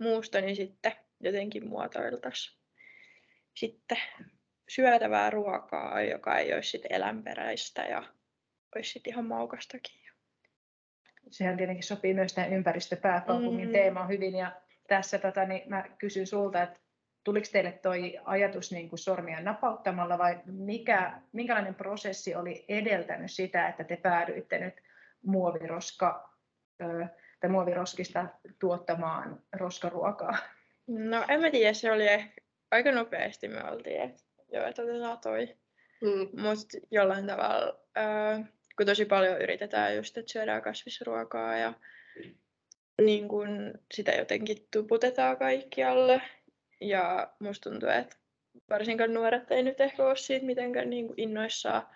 muusta, 0.00 0.40
niin 0.40 0.56
sitten 0.56 0.92
jotenkin 1.20 1.68
muotoiltaisiin 1.68 2.60
sitten 3.54 3.98
syötävää 4.68 5.30
ruokaa, 5.30 6.02
joka 6.02 6.38
ei 6.38 6.54
olisi 6.54 6.70
sitten 6.70 6.92
eläinperäistä 6.92 7.82
ja 7.82 8.02
olisi 8.74 8.90
sitten 8.92 9.12
ihan 9.12 9.26
maukastakin. 9.26 10.00
Sehän 11.30 11.56
tietenkin 11.56 11.84
sopii 11.84 12.14
myös 12.14 12.34
tähän 12.34 12.52
ympäristöpääkaupungin 12.52 13.68
mm. 13.68 13.72
teemaan 13.72 14.08
hyvin 14.08 14.34
ja 14.36 14.52
tässä 14.88 15.18
tota, 15.18 15.44
niin 15.44 15.68
mä 15.68 15.84
kysyn 15.98 16.26
sulta, 16.26 16.62
että 16.62 16.80
tuliko 17.24 17.46
teille 17.52 17.72
tuo 17.72 17.92
ajatus 18.24 18.72
niin 18.72 18.88
kuin 18.88 18.98
sormia 18.98 19.40
napauttamalla 19.40 20.18
vai 20.18 20.40
mikä, 20.46 21.20
minkälainen 21.32 21.74
prosessi 21.74 22.34
oli 22.34 22.64
edeltänyt 22.68 23.30
sitä, 23.30 23.68
että 23.68 23.84
te 23.84 23.96
päädyitte 23.96 24.58
nyt 24.58 24.74
muoviroska, 25.22 26.30
tai 27.40 27.50
muoviroskista 27.50 28.26
tuottamaan 28.58 29.42
roskaruokaa? 29.52 30.38
No 30.86 31.24
en 31.28 31.40
mä 31.40 31.50
tiedä, 31.50 31.72
se 31.72 31.92
oli 31.92 32.08
ehkä 32.08 32.40
aika 32.70 32.92
nopeasti 32.92 33.48
me 33.48 33.64
oltiin, 33.70 34.00
että 34.00 34.22
joo, 34.52 34.66
että 34.66 34.82
otetaan 34.82 35.18
toi. 35.18 35.56
Mm. 36.00 36.42
Mutta 36.42 36.78
jollain 36.90 37.26
tavalla, 37.26 37.80
ää, 37.94 38.44
kun 38.76 38.86
tosi 38.86 39.04
paljon 39.04 39.42
yritetään 39.42 39.96
just, 39.96 40.18
että 40.18 40.32
syödään 40.32 40.62
kasvisruokaa 40.62 41.56
ja 41.56 41.72
niin 43.00 43.28
kun 43.28 43.74
sitä 43.94 44.12
jotenkin 44.12 44.68
tuputetaan 44.70 45.36
kaikkialle. 45.36 46.22
Ja 46.80 47.32
musta 47.38 47.70
tuntuu, 47.70 47.88
että 47.88 48.16
varsinkaan 48.70 49.14
nuoret 49.14 49.50
ei 49.50 49.62
nyt 49.62 49.80
ehkä 49.80 50.04
ole 50.04 50.16
siitä 50.16 50.46
mitenkään 50.46 50.90
niin 50.90 51.06
kuin 51.06 51.20
innoissaan, 51.20 51.86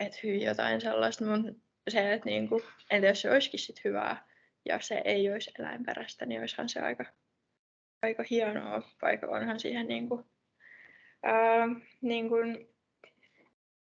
että 0.00 0.18
hyy 0.22 0.36
jotain 0.36 0.80
sellaista, 0.80 1.24
mutta 1.24 1.52
se, 1.90 2.12
että 2.12 2.28
niin 2.28 2.48
kuin, 2.48 2.62
entä 2.90 3.08
jos 3.08 3.20
se 3.20 3.30
olisikin 3.30 3.60
sit 3.60 3.84
hyvää 3.84 4.26
ja 4.64 4.80
se 4.80 5.02
ei 5.04 5.32
olisi 5.32 5.50
eläinperäistä, 5.58 6.26
niin 6.26 6.40
olisihan 6.40 6.68
se 6.68 6.80
aika 6.80 7.04
aika 8.02 8.24
hienoa, 8.30 8.82
vaikka 9.02 9.26
onhan 9.26 9.60
siihen 9.60 9.88
niin 9.88 10.08
kuin, 10.08 10.24
ää, 11.22 11.68
niin 12.00 12.28
kuin 12.28 12.68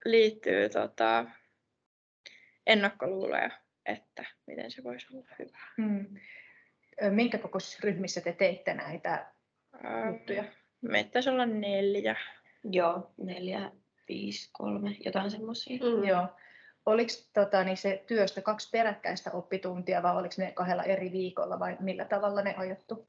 liittyy 0.06 0.70
tota, 0.70 1.26
ennakkoluuloja, 2.68 3.50
että 3.86 4.26
miten 4.48 4.72
se 4.72 4.84
voisi 4.84 5.08
olla 5.14 5.28
hyvä. 5.40 5.58
Hmm. 5.78 6.06
Minkä 7.10 7.38
kokoisissa 7.38 7.80
ryhmissä 7.84 8.22
te 8.22 8.34
teitte 8.34 8.74
näitä 8.74 9.26
ää, 9.84 10.10
juttuja? 10.10 10.44
Meitä 10.82 11.10
taisi 11.12 11.30
olla 11.30 11.46
neljä. 11.46 12.16
Joo, 12.72 13.14
neljä, 13.18 13.72
viisi, 14.08 14.50
kolme, 14.54 14.96
jotain 15.06 15.32
semmoisia. 15.32 15.78
Mm. 15.78 16.04
Joo. 16.04 16.28
Oliko 16.86 17.12
tota, 17.34 17.64
niin 17.64 17.78
se 17.78 18.04
työstä 18.08 18.42
kaksi 18.42 18.70
peräkkäistä 18.70 19.32
oppituntia 19.32 20.04
vai 20.04 20.18
oliko 20.18 20.36
ne 20.38 20.52
kahdella 20.52 20.84
eri 20.84 21.12
viikolla 21.12 21.60
vai 21.60 21.78
millä 21.80 22.06
tavalla 22.06 22.42
ne 22.42 22.56
ajattu? 22.58 23.08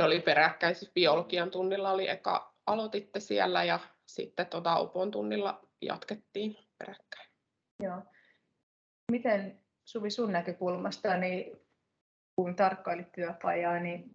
ne 0.00 0.04
oli 0.04 0.20
peräkkäin, 0.20 0.74
siis 0.74 0.92
biologian 0.92 1.50
tunnilla 1.50 1.90
oli 1.90 2.08
eka, 2.08 2.54
aloititte 2.66 3.20
siellä 3.20 3.64
ja 3.64 3.78
sitten 4.06 4.46
tota 4.46 4.76
Opon 4.76 5.10
tunnilla 5.10 5.66
jatkettiin 5.82 6.56
peräkkäin. 6.78 7.30
Joo. 7.82 8.02
Miten 9.12 9.60
Suvi 9.84 10.10
sun 10.10 10.32
näkökulmasta, 10.32 11.16
niin 11.16 11.60
kun 12.36 12.56
tarkkailit 12.56 13.12
työpajaa, 13.12 13.78
niin 13.78 14.10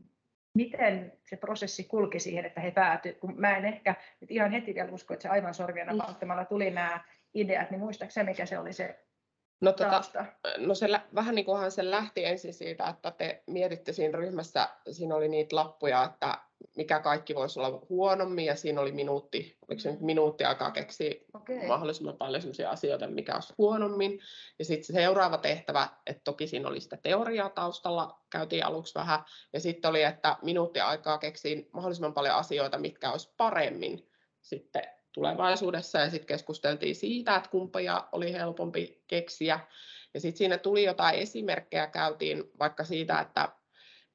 miten 0.57 1.13
se 1.29 1.35
prosessi 1.35 1.83
kulki 1.83 2.19
siihen, 2.19 2.45
että 2.45 2.61
he 2.61 2.71
päätyivät, 2.71 3.19
kun 3.19 3.33
mä 3.37 3.57
en 3.57 3.65
ehkä 3.65 3.95
nyt 4.21 4.31
ihan 4.31 4.51
heti 4.51 4.75
vielä 4.75 4.91
usko, 4.91 5.13
että 5.13 5.23
se 5.23 5.29
aivan 5.29 5.53
sorvia 5.53 5.85
napauttamalla 5.85 6.45
tuli 6.45 6.71
nämä 6.71 7.03
ideat, 7.35 7.71
niin 7.71 7.79
muistaakseni 7.79 8.29
mikä 8.29 8.45
se 8.45 8.59
oli 8.59 8.73
se 8.73 9.05
No, 9.61 9.71
tota, 9.71 10.25
no 10.57 10.75
se, 10.75 10.87
vähän 11.15 11.35
niin 11.35 11.45
kuin 11.45 11.71
se 11.71 11.91
lähti 11.91 12.25
ensin 12.25 12.53
siitä, 12.53 12.87
että 12.87 13.11
te 13.11 13.43
mietitte 13.47 13.93
siinä 13.93 14.17
ryhmässä, 14.17 14.69
siinä 14.91 15.15
oli 15.15 15.27
niitä 15.27 15.55
lappuja, 15.55 16.03
että 16.03 16.37
mikä 16.77 16.99
kaikki 16.99 17.35
voisi 17.35 17.59
olla 17.59 17.85
huonommin, 17.89 18.45
ja 18.45 18.55
siinä 18.55 18.81
oli 18.81 18.91
minuutti, 18.91 19.57
oliko 19.67 19.79
se 19.79 19.91
nyt 19.91 20.01
minuutti 20.01 20.43
aikaa 20.43 20.71
keksiä 20.71 21.13
okay. 21.33 21.67
mahdollisimman 21.67 22.17
paljon 22.17 22.41
sellaisia 22.41 22.69
asioita, 22.69 23.07
mikä 23.07 23.33
olisi 23.33 23.53
huonommin. 23.57 24.19
Ja 24.59 24.65
sitten 24.65 24.85
se 24.85 24.93
seuraava 24.93 25.37
tehtävä, 25.37 25.87
että 26.05 26.21
toki 26.23 26.47
siinä 26.47 26.67
oli 26.67 26.79
sitä 26.79 26.97
teoriaa 26.97 27.49
taustalla, 27.49 28.19
käytiin 28.29 28.65
aluksi 28.65 28.95
vähän, 28.95 29.19
ja 29.53 29.59
sitten 29.59 29.89
oli, 29.89 30.03
että 30.03 30.37
minuutti 30.41 30.79
aikaa 30.79 31.17
keksiä 31.17 31.61
mahdollisimman 31.73 32.13
paljon 32.13 32.35
asioita, 32.35 32.77
mitkä 32.77 33.11
olisi 33.11 33.33
paremmin 33.37 34.09
sitten 34.41 34.83
tulevaisuudessa 35.15 35.99
ja 35.99 36.09
sitten 36.09 36.27
keskusteltiin 36.27 36.95
siitä, 36.95 37.35
että 37.35 37.49
kumpia 37.49 38.03
oli 38.11 38.33
helpompi 38.33 39.03
keksiä. 39.07 39.59
Ja 40.13 40.19
sitten 40.19 40.37
siinä 40.37 40.57
tuli 40.57 40.83
jotain 40.83 41.19
esimerkkejä, 41.19 41.87
käytiin 41.87 42.43
vaikka 42.59 42.83
siitä, 42.83 43.19
että 43.19 43.49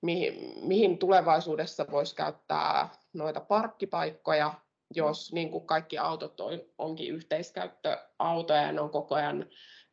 mihin, 0.02 0.52
mihin 0.62 0.98
tulevaisuudessa 0.98 1.86
voisi 1.90 2.14
käyttää 2.14 2.88
noita 3.12 3.40
parkkipaikkoja, 3.40 4.54
jos 4.94 5.32
niin 5.32 5.50
kuin 5.50 5.66
kaikki 5.66 5.98
autot 5.98 6.40
on, 6.40 6.60
onkin 6.78 7.14
yhteiskäyttöautoja 7.14 8.62
ja 8.62 8.72
ne 8.72 8.80
on 8.80 8.90
koko 8.90 9.14
ajan 9.14 9.46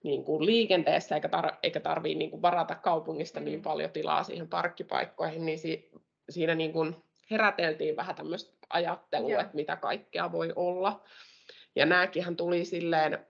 niin 0.03 0.23
kuin 0.23 0.45
liikenteessä 0.45 1.15
eikä, 1.15 1.27
tar- 1.27 1.57
eikä 1.63 1.79
tarvitse 1.79 2.17
niin 2.17 2.31
kuin 2.31 2.41
varata 2.41 2.75
kaupungista 2.75 3.39
niin 3.39 3.59
mm. 3.59 3.63
paljon 3.63 3.91
tilaa 3.91 4.23
siihen 4.23 4.47
parkkipaikkoihin, 4.47 5.45
niin 5.45 5.59
si- 5.59 5.89
siinä 6.29 6.55
niin 6.55 6.73
kuin 6.73 6.95
heräteltiin 7.31 7.95
vähän 7.95 8.15
tämmöistä 8.15 8.56
ajattelua, 8.69 9.31
Joo. 9.31 9.41
että 9.41 9.55
mitä 9.55 9.75
kaikkea 9.75 10.31
voi 10.31 10.53
olla. 10.55 11.03
Ja 11.75 11.85
nämäkin 11.85 12.35
tuli 12.35 12.65
silleen, 12.65 13.27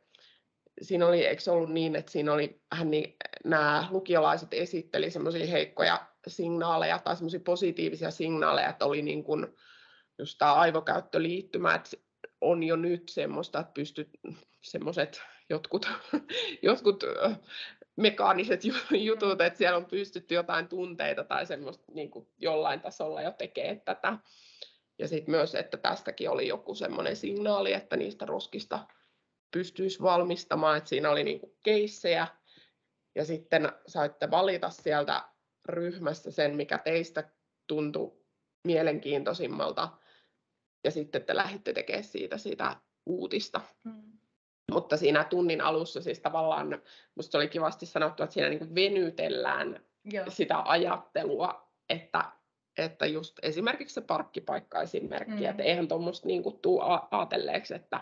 siinä 0.82 1.08
oli, 1.08 1.26
eikö 1.26 1.52
ollut 1.52 1.74
niin, 1.74 1.96
että 1.96 2.12
siinä 2.12 2.34
oli 2.34 2.62
hän 2.72 2.92
niin, 2.92 3.16
nämä 3.46 3.88
lukiolaiset 3.92 4.54
esitteli 4.54 5.12
semmoisia 5.12 5.48
heikkoja 5.48 6.08
signaaleja 6.28 7.00
tai 7.00 7.16
semmoisia 7.16 7.40
positiivisia 7.40 8.12
signaaleja, 8.12 8.70
että 8.70 8.86
oli 8.86 9.02
niin 9.02 9.24
kuin 9.24 9.48
just 10.20 10.38
tämä 10.38 10.54
aivokäyttöliittymä, 10.54 11.76
että 11.76 11.98
on 12.42 12.64
jo 12.64 12.76
nyt 12.76 13.10
semmoista, 13.10 13.60
että 13.60 13.74
pystyt 13.74 14.10
semmoiset 14.62 15.22
jotkut, 15.50 15.90
jotkut 16.62 17.04
mekaaniset 17.96 18.62
jutut, 18.92 19.42
että 19.42 19.58
siellä 19.58 19.78
on 19.78 19.86
pystytty 19.86 20.34
jotain 20.34 20.68
tunteita 20.68 21.24
tai 21.24 21.46
semmoista 21.46 21.84
niin 21.94 22.12
kuin 22.12 22.28
jollain 22.38 22.80
tasolla 22.80 23.22
jo 23.22 23.32
tekee 23.32 23.82
tätä. 23.86 24.18
Ja 25.00 25.08
sitten 25.08 25.32
myös, 25.32 25.56
että 25.56 25.78
tästäkin 25.78 26.30
oli 26.30 26.48
joku 26.48 26.76
semmoinen 26.76 27.16
signaali, 27.16 27.74
että 27.74 27.98
niistä 27.98 28.26
roskista 28.26 28.88
pystyisi 29.52 30.02
valmistamaan, 30.02 30.78
että 30.78 30.90
siinä 30.90 31.10
oli 31.10 31.24
niin 31.24 31.40
kuin 31.40 31.58
keissejä, 31.64 32.28
ja 33.16 33.26
sitten 33.26 33.72
saitte 33.88 34.32
valita 34.32 34.70
sieltä 34.70 35.24
ryhmässä 35.66 36.32
sen, 36.32 36.56
mikä 36.56 36.78
teistä 36.78 37.30
tuntui 37.68 38.18
mielenkiintoisimmalta, 38.64 39.90
ja 40.84 40.92
sitten 40.92 41.24
te 41.24 41.36
lähditte 41.36 41.74
tekemään 41.74 42.04
siitä, 42.04 42.38
siitä 42.38 42.76
uutista. 43.06 43.62
Mm. 43.84 44.18
Mutta 44.72 44.98
siinä 44.98 45.24
tunnin 45.24 45.62
alussa 45.62 46.02
siis 46.02 46.20
tavallaan, 46.20 46.82
minusta 47.16 47.38
oli 47.38 47.48
kivasti 47.48 47.86
sanottu, 47.86 48.24
että 48.24 48.34
siinä 48.34 48.50
niin 48.50 48.76
venytellään 48.76 49.86
Joo. 50.06 50.26
sitä 50.30 50.62
ajattelua, 50.66 51.72
että, 51.90 52.32
että 52.78 53.06
just 53.06 53.40
esimerkiksi 53.42 53.94
se 53.94 54.02
parkkipaikka-esimerkki, 54.02 55.44
mm. 55.44 55.50
että 55.50 55.64
eihän 55.64 55.88
tuommoista 55.88 56.28
niin 56.28 56.44
tule 56.62 56.84
ajatelleeksi, 57.12 57.76
että 57.76 58.00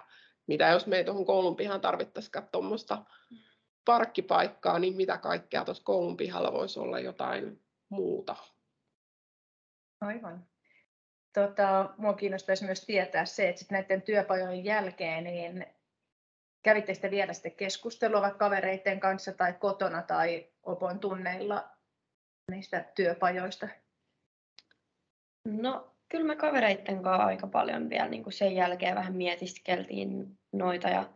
mitä 0.47 0.67
jos 0.67 0.87
me 0.87 0.97
ei 0.97 1.03
tuohon 1.03 1.25
koulun 1.25 1.55
pihaan 1.55 1.81
tarvittaisikaan 1.81 2.47
tuommoista 2.51 2.95
mm. 2.95 3.37
parkkipaikkaa, 3.85 4.79
niin 4.79 4.95
mitä 4.95 5.17
kaikkea 5.17 5.65
tuossa 5.65 5.83
koulun 5.83 6.17
pihalla 6.17 6.53
voisi 6.53 6.79
olla 6.79 6.99
jotain 6.99 7.61
muuta. 7.89 8.35
Aivan. 10.01 10.47
Tota, 11.33 11.93
mua 11.97 12.13
kiinnostaisi 12.13 12.65
myös 12.65 12.85
tietää 12.85 13.25
se, 13.25 13.49
että 13.49 13.59
sit 13.59 13.71
näiden 13.71 14.01
työpajojen 14.01 14.65
jälkeen 14.65 15.23
niin 15.23 15.65
kävitte 16.63 16.93
sitten 16.93 17.11
vielä 17.11 17.33
sitten 17.33 17.51
keskustelua 17.51 18.21
vaikka 18.21 18.37
kavereiden 18.37 18.99
kanssa 18.99 19.31
tai 19.31 19.53
kotona 19.53 20.01
tai 20.01 20.47
opon 20.63 20.99
tunneilla 20.99 21.69
niistä 22.51 22.85
työpajoista? 22.95 23.67
No 25.45 25.95
kyllä 26.09 26.25
me 26.25 26.35
kavereiden 26.35 27.03
kanssa 27.03 27.25
aika 27.25 27.47
paljon 27.47 27.89
vielä 27.89 28.07
niin 28.07 28.23
kuin 28.23 28.33
sen 28.33 28.55
jälkeen 28.55 28.95
vähän 28.95 29.15
mietiskeltiin 29.15 30.39
noita 30.51 30.89
ja 30.89 31.13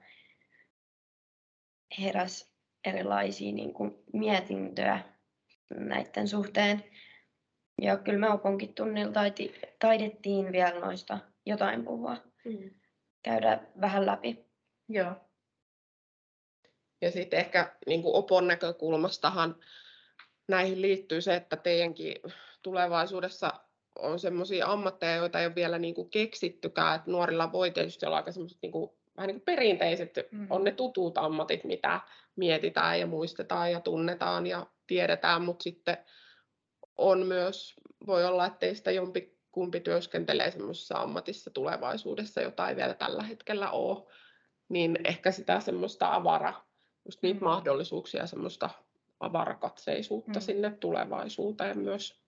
heräs 2.00 2.54
erilaisia 2.86 3.52
niin 3.52 3.74
kuin 3.74 4.04
mietintöjä 4.14 5.04
näiden 5.70 6.28
suhteen. 6.28 6.84
Ja 7.82 7.98
kyllä 7.98 8.20
me 8.20 8.30
oponkin 8.30 8.74
tunnilla 8.74 9.14
taidettiin 9.80 10.52
vielä 10.52 10.80
noista 10.80 11.20
jotain 11.46 11.86
puhua, 11.86 12.18
mm. 12.46 12.70
käydä 13.24 13.60
vähän 13.82 14.06
läpi. 14.06 14.46
Joo. 14.90 15.16
Ja 17.02 17.12
sitten 17.12 17.40
ehkä 17.40 17.76
niin 17.86 18.02
kuin 18.02 18.16
opon 18.16 18.48
näkökulmastahan 18.48 19.56
näihin 20.48 20.82
liittyy 20.82 21.22
se, 21.22 21.36
että 21.36 21.56
teidänkin 21.56 22.16
tulevaisuudessa 22.62 23.69
on 23.96 24.20
sellaisia 24.20 24.68
ammatteja, 24.68 25.16
joita 25.16 25.40
ei 25.40 25.46
ole 25.46 25.56
vielä 25.56 25.80
niin 25.80 25.96
kuin 25.96 26.10
keksittykään, 26.10 26.96
että 26.96 27.12
nuorilla 27.12 27.52
voi 27.52 27.72
tietysti 27.72 28.06
olla 28.06 28.18
aika 28.18 28.32
semmoiset 28.32 28.58
niin 28.62 28.72
kuin, 28.72 28.92
vähän 29.18 29.28
niin 29.28 29.36
kuin 29.36 29.46
perinteiset, 29.46 30.16
mm. 30.32 30.48
on 30.50 30.64
ne 30.64 30.72
tutut 30.72 31.18
ammatit, 31.18 31.64
mitä 31.64 32.02
mietitään 32.36 33.00
ja 33.00 33.08
muistetaan 33.08 33.72
ja 33.72 33.80
tunnetaan 33.80 34.48
ja 34.48 34.68
tiedetään, 34.88 35.42
mutta 35.42 35.64
sitten 35.64 35.98
on 36.98 37.28
myös, 37.28 37.76
voi 38.08 38.26
olla, 38.26 38.46
että 38.46 38.60
teistä 38.60 38.92
jompi 38.92 39.40
kumpi 39.52 39.80
työskentelee 39.80 40.52
semmoisessa 40.52 40.98
ammatissa 40.98 41.52
tulevaisuudessa, 41.52 42.42
jota 42.42 42.70
ei 42.70 42.76
vielä 42.76 42.94
tällä 42.94 43.24
hetkellä 43.24 43.72
ole, 43.72 44.06
niin 44.70 45.00
ehkä 45.04 45.32
sitä 45.32 45.60
semmoista 45.60 46.16
avara, 46.16 46.54
just 47.06 47.22
niitä 47.22 47.40
mm. 47.40 47.44
mahdollisuuksia, 47.44 48.28
semmoista 48.28 48.70
avarakatseisuutta 49.20 50.40
mm. 50.40 50.42
sinne 50.42 50.72
tulevaisuuteen 50.72 51.80
myös, 51.80 52.22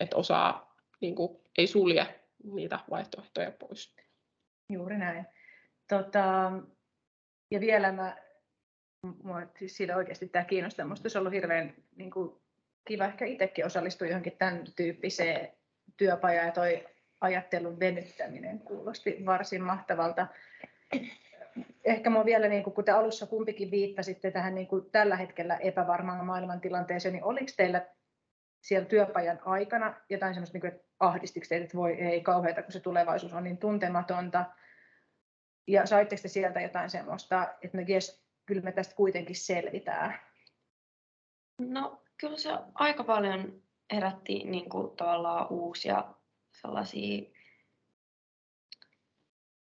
että 0.00 0.16
osaa, 0.16 0.69
niin 1.00 1.14
kuin, 1.14 1.40
ei 1.58 1.66
sulje 1.66 2.20
niitä 2.44 2.78
vaihtoehtoja 2.90 3.50
pois. 3.50 3.96
Juuri 4.68 4.98
näin. 4.98 5.26
Tota, 5.88 6.52
ja 7.50 7.60
vielä 7.60 7.92
mä, 7.92 8.16
mua 9.22 9.42
siis 9.58 9.76
siitä 9.76 9.96
oikeasti 9.96 10.28
tämä 10.28 10.44
kiinnostaa. 10.44 10.84
Minusta 10.84 11.08
se 11.08 11.18
on 11.18 11.20
ollut 11.20 11.34
hirveän 11.34 11.74
niin 11.96 12.10
kuin, 12.10 12.40
kiva 12.84 13.04
ehkä 13.04 13.24
itsekin 13.24 13.66
osallistua 13.66 14.06
johonkin 14.06 14.36
tämän 14.38 14.64
tyyppiseen 14.76 15.48
työpajaan 15.96 16.46
ja 16.46 16.52
toi 16.52 16.86
ajattelun 17.20 17.80
venyttäminen 17.80 18.58
kuulosti 18.58 19.26
varsin 19.26 19.62
mahtavalta 19.62 20.26
ehkä 21.84 22.10
minua 22.10 22.24
vielä, 22.24 22.48
niin 22.48 22.62
kuin, 22.62 22.74
kuten 22.74 22.94
alussa 22.94 23.26
kumpikin 23.26 23.70
viittasitte 23.70 24.30
tähän 24.30 24.54
niin 24.54 24.66
kuin 24.66 24.90
tällä 24.90 25.16
hetkellä 25.16 25.56
epävarmaan 25.56 26.26
maailmantilanteeseen, 26.26 27.12
niin 27.12 27.24
oliko 27.24 27.52
teillä 27.56 27.86
siellä 28.60 28.88
työpajan 28.88 29.40
aikana 29.44 29.94
jotain 30.10 30.34
sellaista, 30.34 30.54
niin 30.54 30.60
kuin, 30.60 30.72
että 30.72 30.89
ahdistiko 31.00 31.46
teitä, 31.48 31.64
että 31.64 31.76
voi 31.76 31.92
ei 31.92 32.20
kauheata, 32.20 32.62
kun 32.62 32.72
se 32.72 32.80
tulevaisuus 32.80 33.32
on 33.32 33.44
niin 33.44 33.58
tuntematonta, 33.58 34.44
ja 35.66 35.86
saitteko 35.86 36.22
te 36.22 36.28
sieltä 36.28 36.60
jotain 36.60 36.90
sellaista, 36.90 37.54
että 37.62 37.78
no 37.78 37.84
jes, 37.88 38.24
kyllä 38.46 38.62
me 38.62 38.72
tästä 38.72 38.94
kuitenkin 38.94 39.36
selvitään? 39.36 40.20
No 41.58 42.02
kyllä 42.20 42.36
se 42.36 42.50
aika 42.74 43.04
paljon 43.04 43.62
herätti 43.92 44.44
niin 44.44 44.70
kuin, 44.70 44.96
tavallaan 44.96 45.46
uusia 45.50 46.04
sellaisia 46.52 47.30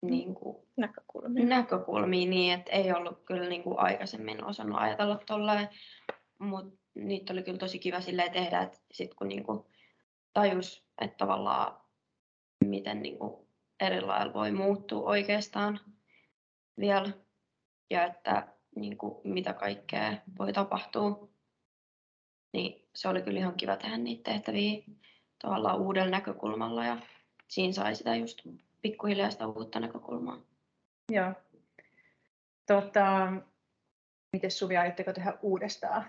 niin 0.03 0.35
kuin, 0.35 0.67
näkökulmia. 0.77 1.47
näkökulmia 1.47 2.29
niin, 2.29 2.55
että 2.55 2.71
ei 2.71 2.93
ollut 2.93 3.25
kyllä 3.25 3.49
niin 3.49 3.63
kuin 3.63 3.79
aikaisemmin 3.79 4.45
osannut 4.45 4.79
ajatella 4.81 5.21
tolleen, 5.27 5.69
mutta 6.39 6.79
niitä 6.95 7.33
oli 7.33 7.43
kyllä 7.43 7.59
tosi 7.59 7.79
kiva 7.79 8.01
silleen 8.01 8.33
tehdä, 8.33 8.63
että 8.63 8.79
sit 8.93 9.15
kun 9.15 9.29
niin 9.29 9.45
kuin 9.45 9.65
tajus, 10.33 10.82
että 11.01 11.17
tavallaan 11.17 11.81
miten 12.65 13.03
niin 13.03 13.19
kuin 13.19 13.47
eri 13.81 14.01
lailla 14.01 14.35
voi 14.35 14.53
muuttua 14.53 15.09
oikeastaan 15.09 15.81
vielä 16.81 17.11
ja 17.91 18.05
että 18.05 18.49
niin 18.77 18.99
kuin, 18.99 19.21
mitä 19.25 19.53
kaikkea 19.53 20.17
voi 20.39 20.53
tapahtua, 20.53 21.29
niin 22.53 22.89
se 22.95 23.09
oli 23.09 23.23
kyllä 23.23 23.39
ihan 23.39 23.55
kiva 23.55 23.77
tehdä 23.77 23.97
niitä 23.97 24.31
tehtäviä 24.31 24.83
tavallaan 25.43 25.81
uudella 25.81 26.11
näkökulmalla 26.11 26.85
ja 26.85 26.97
siinä 27.49 27.73
sai 27.73 27.95
sitä 27.95 28.17
just 28.17 28.43
pikkuhiljaa 28.83 29.31
sitä 29.31 29.47
uutta 29.47 29.81
näkökulmaa. 29.81 30.43
Joo. 31.13 31.33
Tota, 32.67 33.33
miten 34.33 34.51
Suvi, 34.51 34.77
aiotteko 34.77 35.13
tehdä 35.13 35.39
uudestaan 35.43 36.05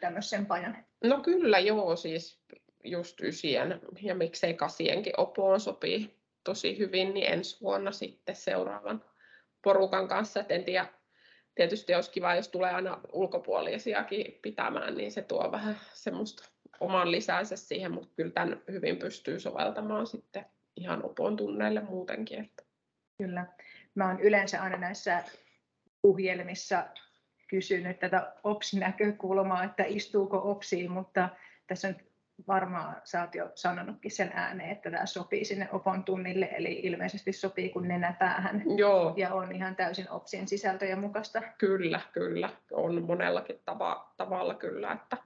tämmöisen 0.00 0.46
pajan? 0.46 0.76
No 1.04 1.20
kyllä 1.20 1.58
joo, 1.58 1.96
siis 1.96 2.42
just 2.84 3.20
ysien 3.20 3.80
ja 4.02 4.14
miksei 4.14 4.54
kasienkin 4.54 5.12
opoon 5.16 5.60
sopii 5.60 6.22
tosi 6.44 6.78
hyvin, 6.78 7.14
niin 7.14 7.32
ensi 7.32 7.60
vuonna 7.60 7.92
sitten 7.92 8.36
seuraavan 8.36 9.04
porukan 9.62 10.08
kanssa. 10.08 10.40
Et 10.40 10.50
en 10.50 10.64
tiedä, 10.64 10.86
tietysti 11.54 11.94
olisi 11.94 12.10
kiva, 12.10 12.34
jos 12.34 12.48
tulee 12.48 12.70
aina 12.70 13.00
ulkopuolisiakin 13.12 14.38
pitämään, 14.42 14.94
niin 14.94 15.12
se 15.12 15.22
tuo 15.22 15.52
vähän 15.52 15.76
semmoista 15.92 16.48
oman 16.80 17.10
lisänsä 17.10 17.56
siihen, 17.56 17.92
mutta 17.92 18.14
kyllä 18.16 18.30
tämän 18.30 18.62
hyvin 18.70 18.96
pystyy 18.96 19.40
soveltamaan 19.40 20.06
sitten 20.06 20.46
ihan 20.76 21.04
opon 21.04 21.36
tunneille 21.36 21.80
muutenkin. 21.80 22.40
Että. 22.40 22.62
Kyllä. 23.18 23.46
Mä 23.94 24.08
oon 24.08 24.20
yleensä 24.20 24.62
aina 24.62 24.76
näissä 24.76 25.24
puhjelmissa 26.02 26.84
kysynyt 27.48 27.98
tätä 27.98 28.32
OPS-näkökulmaa, 28.44 29.64
että 29.64 29.84
istuuko 29.86 30.50
OPSiin, 30.50 30.90
mutta 30.90 31.28
tässä 31.66 31.88
on 31.88 31.96
varmaan 32.48 32.96
sä 33.04 33.20
oot 33.20 33.34
jo 33.34 33.50
sanonutkin 33.54 34.10
sen 34.10 34.30
ääneen, 34.34 34.70
että 34.70 34.90
tämä 34.90 35.06
sopii 35.06 35.44
sinne 35.44 35.68
opon 35.72 36.04
tunnille, 36.04 36.48
eli 36.52 36.80
ilmeisesti 36.82 37.32
sopii 37.32 37.68
kun 37.68 37.88
nenä 37.88 38.16
päähän 38.18 38.62
Joo. 38.76 39.14
ja 39.16 39.34
on 39.34 39.52
ihan 39.52 39.76
täysin 39.76 40.10
OPSien 40.10 40.48
sisältöjen 40.48 40.98
mukaista. 40.98 41.42
Kyllä, 41.58 42.00
kyllä. 42.12 42.50
On 42.72 43.02
monellakin 43.02 43.60
tava, 43.64 44.12
tavalla 44.16 44.54
kyllä. 44.54 44.92
Että, 44.92 45.16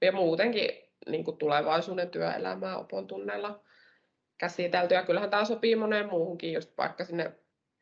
ja 0.00 0.12
muutenkin 0.12 0.70
niin 1.08 1.24
kuin 1.24 1.36
tulevaisuuden 1.36 2.10
työelämää 2.10 2.76
opon 2.76 3.06
tunneilla 3.06 3.60
käsitelty. 4.38 4.94
Ja 4.94 5.02
kyllähän 5.02 5.30
tämä 5.30 5.44
sopii 5.44 5.76
moneen 5.76 6.08
muuhunkin, 6.08 6.52
just 6.52 6.78
vaikka 6.78 7.04
sinne 7.04 7.32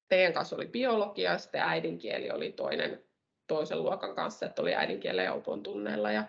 teidän 0.09 0.33
kanssa 0.33 0.57
oli 0.57 0.67
biologia 0.67 1.33
ja 1.33 1.39
sitten 1.39 1.61
äidinkieli 1.61 2.31
oli 2.31 2.53
toinen 2.53 3.03
toisen 3.47 3.83
luokan 3.83 4.15
kanssa, 4.15 4.47
että 4.47 4.63
oli 4.63 4.75
äidinkielen 4.75 5.25
ja 5.25 5.33
opon 5.33 5.63
tunneilla. 5.63 6.13
Ja, 6.13 6.25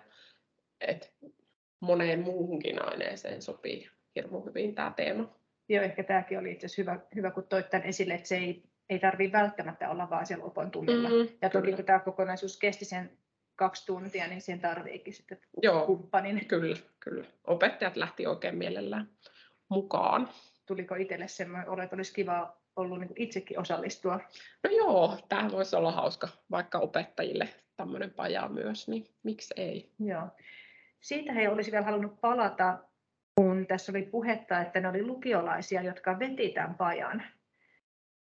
et 0.80 1.12
moneen 1.82 2.20
muuhunkin 2.20 2.84
aineeseen 2.84 3.42
sopii 3.42 3.88
hirmu 4.16 4.40
hyvin 4.40 4.74
tämä 4.74 4.92
teema. 4.96 5.34
Joo, 5.68 5.84
ehkä 5.84 6.02
tämäkin 6.02 6.38
oli 6.38 6.52
itse 6.52 6.66
asiassa 6.66 6.82
hyvä, 6.82 7.00
hyvä 7.14 7.30
kun 7.30 7.46
toit 7.46 7.70
tämän 7.70 7.86
esille, 7.86 8.14
että 8.14 8.28
se 8.28 8.36
ei, 8.36 8.62
ei 8.90 8.98
tarvitse 8.98 9.38
välttämättä 9.38 9.90
olla 9.90 10.10
vain 10.10 10.26
siellä 10.26 10.44
opon 10.44 10.70
tunnilla. 10.70 11.08
Mm, 11.08 11.28
ja 11.42 11.50
toki 11.50 11.72
kun 11.72 11.84
tämä 11.84 11.98
kokonaisuus 11.98 12.58
kesti 12.58 12.84
sen 12.84 13.10
kaksi 13.56 13.86
tuntia, 13.86 14.26
niin 14.26 14.40
siihen 14.40 14.60
tarviikin 14.60 15.14
sitten 15.14 15.38
Joo, 15.62 15.86
kumppanin. 15.86 16.46
Kyllä, 16.46 16.76
kyllä. 17.00 17.24
Opettajat 17.44 17.96
lähti 17.96 18.26
oikein 18.26 18.56
mielellään 18.56 19.08
mukaan. 19.68 20.28
Tuliko 20.66 20.94
itselle 20.94 21.28
semmoinen 21.28 21.68
olo, 21.68 21.82
että 21.82 21.96
olisi 21.96 22.14
kiva 22.14 22.56
ollut 22.76 23.00
niin 23.00 23.12
itsekin 23.16 23.60
osallistua? 23.60 24.20
No 24.64 24.70
joo, 24.70 25.18
tämä 25.28 25.50
voisi 25.50 25.76
olla 25.76 25.92
hauska 25.92 26.28
vaikka 26.50 26.78
opettajille 26.78 27.48
tämmöinen 27.76 28.10
paja 28.10 28.48
myös, 28.48 28.88
niin 28.88 29.06
miksi 29.22 29.54
ei? 29.56 29.90
Joo. 29.98 30.28
Siitä 31.02 31.32
he 31.32 31.48
olisi 31.48 31.72
vielä 31.72 31.84
halunnut 31.84 32.20
palata, 32.20 32.78
kun 33.34 33.66
tässä 33.66 33.92
oli 33.92 34.02
puhetta, 34.02 34.60
että 34.60 34.80
ne 34.80 34.88
oli 34.88 35.02
lukiolaisia, 35.02 35.82
jotka 35.82 36.18
veti 36.18 36.48
tämän 36.48 36.74
pajan. 36.74 37.22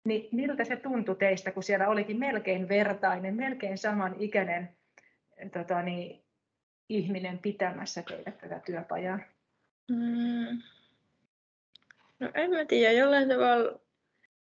Niin 0.05 0.29
miltä 0.33 0.65
se 0.65 0.77
tuntui 0.77 1.17
teistä, 1.17 1.51
kun 1.51 1.63
siellä 1.63 1.89
olikin 1.89 2.19
melkein 2.19 2.69
vertainen, 2.69 3.35
melkein 3.35 3.79
saman 3.79 4.17
ikäinen 4.19 4.77
tota 5.53 5.83
niin, 5.83 6.25
ihminen 6.89 7.39
pitämässä 7.39 8.03
teille 8.03 8.33
tätä 8.33 8.61
työpajaa? 8.67 9.19
Mm. 9.89 10.63
No 12.21 12.31
en 12.35 12.51
mä 12.51 12.65
tiedä, 12.65 12.93
jollain 12.93 13.29
tavalla 13.29 13.81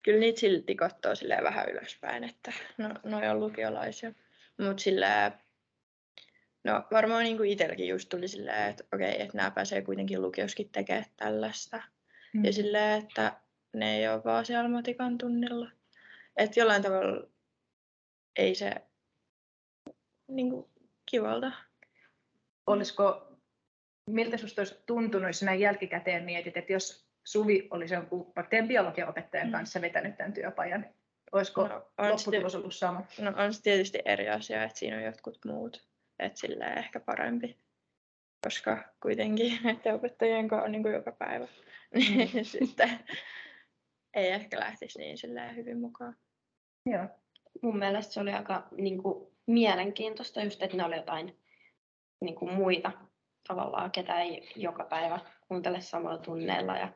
kyllä 0.02 0.20
niitä 0.20 0.40
silti 0.40 0.76
silleen 1.14 1.44
vähän 1.44 1.68
ylöspäin, 1.68 2.24
että 2.24 2.52
no, 2.78 2.94
noi 3.04 3.28
on 3.28 3.40
lukiolaisia. 3.40 4.12
Mutta 4.58 4.82
silleen, 4.82 5.32
no 6.64 6.84
varmaan 6.92 7.24
niin 7.24 7.44
itselläkin 7.44 7.88
just 7.88 8.08
tuli 8.08 8.28
silleen, 8.28 8.70
että 8.70 8.84
okei, 8.92 9.22
että 9.22 9.36
nämä 9.36 9.50
pääsee 9.50 9.82
kuitenkin 9.82 10.22
lukioskin 10.22 10.70
tekemään 10.72 11.04
tällaista. 11.16 11.82
Mm. 12.34 12.44
Ja 12.44 12.52
silleen, 12.52 13.02
että 13.02 13.40
ne 13.72 13.96
ei 13.96 14.08
ole 14.08 14.24
vaan 14.24 14.46
siellä 14.46 14.68
matikan 14.68 15.18
tunnilla. 15.18 15.70
Että 16.36 16.60
jollain 16.60 16.82
tavalla 16.82 17.26
ei 18.36 18.54
se 18.54 18.74
niin 20.28 20.50
kuin, 20.50 20.66
kivalta. 21.06 21.52
Olisiko, 22.66 23.32
miltä 24.06 24.36
sinusta 24.36 24.60
olisi 24.60 24.76
tuntunut, 24.86 25.28
jos 25.28 25.42
näin 25.42 25.60
jälkikäteen 25.60 26.24
mietit, 26.24 26.56
että 26.56 26.72
jos 26.72 27.10
Suvi 27.24 27.68
olisi 27.70 27.94
jonkun 27.94 28.32
vaikka 28.36 28.50
teidän 28.50 28.68
biologiaopettajan 28.68 29.46
mm. 29.46 29.52
kanssa 29.52 29.80
vetänyt 29.80 30.16
tämän 30.16 30.32
työpajan, 30.32 30.86
olisiko 31.32 31.68
no, 31.68 31.90
lopputulos 31.98 32.54
ollut 32.54 32.74
sama? 32.74 33.04
No 33.20 33.32
on 33.36 33.54
se 33.54 33.62
tietysti 33.62 33.98
eri 34.04 34.28
asia, 34.28 34.64
että 34.64 34.78
siinä 34.78 34.96
on 34.96 35.02
jotkut 35.02 35.38
muut, 35.44 35.89
että 36.20 36.40
sillä 36.40 36.66
ehkä 36.66 37.00
parempi, 37.00 37.56
koska 38.44 38.84
kuitenkin 39.02 39.58
näiden 39.64 39.94
opettajien 39.94 40.48
kanssa 40.48 40.64
on 40.64 40.72
niin 40.72 40.82
kuin 40.82 40.94
joka 40.94 41.12
päivä, 41.12 41.48
niin 41.94 42.30
mm. 42.34 42.44
sitten 42.58 42.98
ei 44.14 44.28
ehkä 44.28 44.60
lähtisi 44.60 44.98
niin 44.98 45.56
hyvin 45.56 45.80
mukaan. 45.80 46.16
Joo. 46.86 47.06
Mun 47.62 47.78
mielestä 47.78 48.12
se 48.12 48.20
oli 48.20 48.32
aika 48.32 48.68
niin 48.70 49.02
kuin, 49.02 49.30
mielenkiintoista 49.46 50.42
just, 50.42 50.62
että 50.62 50.76
ne 50.76 50.84
oli 50.84 50.96
jotain 50.96 51.38
niin 52.20 52.34
kuin, 52.34 52.54
muita 52.54 52.92
tavallaan, 53.48 53.90
ketä 53.90 54.20
ei 54.20 54.52
joka 54.56 54.84
päivä 54.84 55.20
kuuntele 55.48 55.80
samalla 55.80 56.18
tunneilla 56.18 56.76
ja 56.76 56.92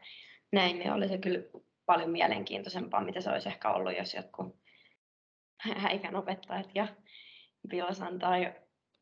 näin, 0.52 0.78
niin 0.78 0.92
oli 0.92 1.08
se 1.08 1.18
kyllä 1.18 1.38
paljon 1.86 2.10
mielenkiintoisempaa, 2.10 3.04
mitä 3.04 3.20
se 3.20 3.30
olisi 3.30 3.48
ehkä 3.48 3.72
ollut, 3.72 3.96
jos 3.96 4.14
jotkut 4.14 4.56
häikän 5.62 6.16
opettajat 6.16 6.70
ja 6.74 6.88
Pilasan 7.68 8.18
tai 8.18 8.54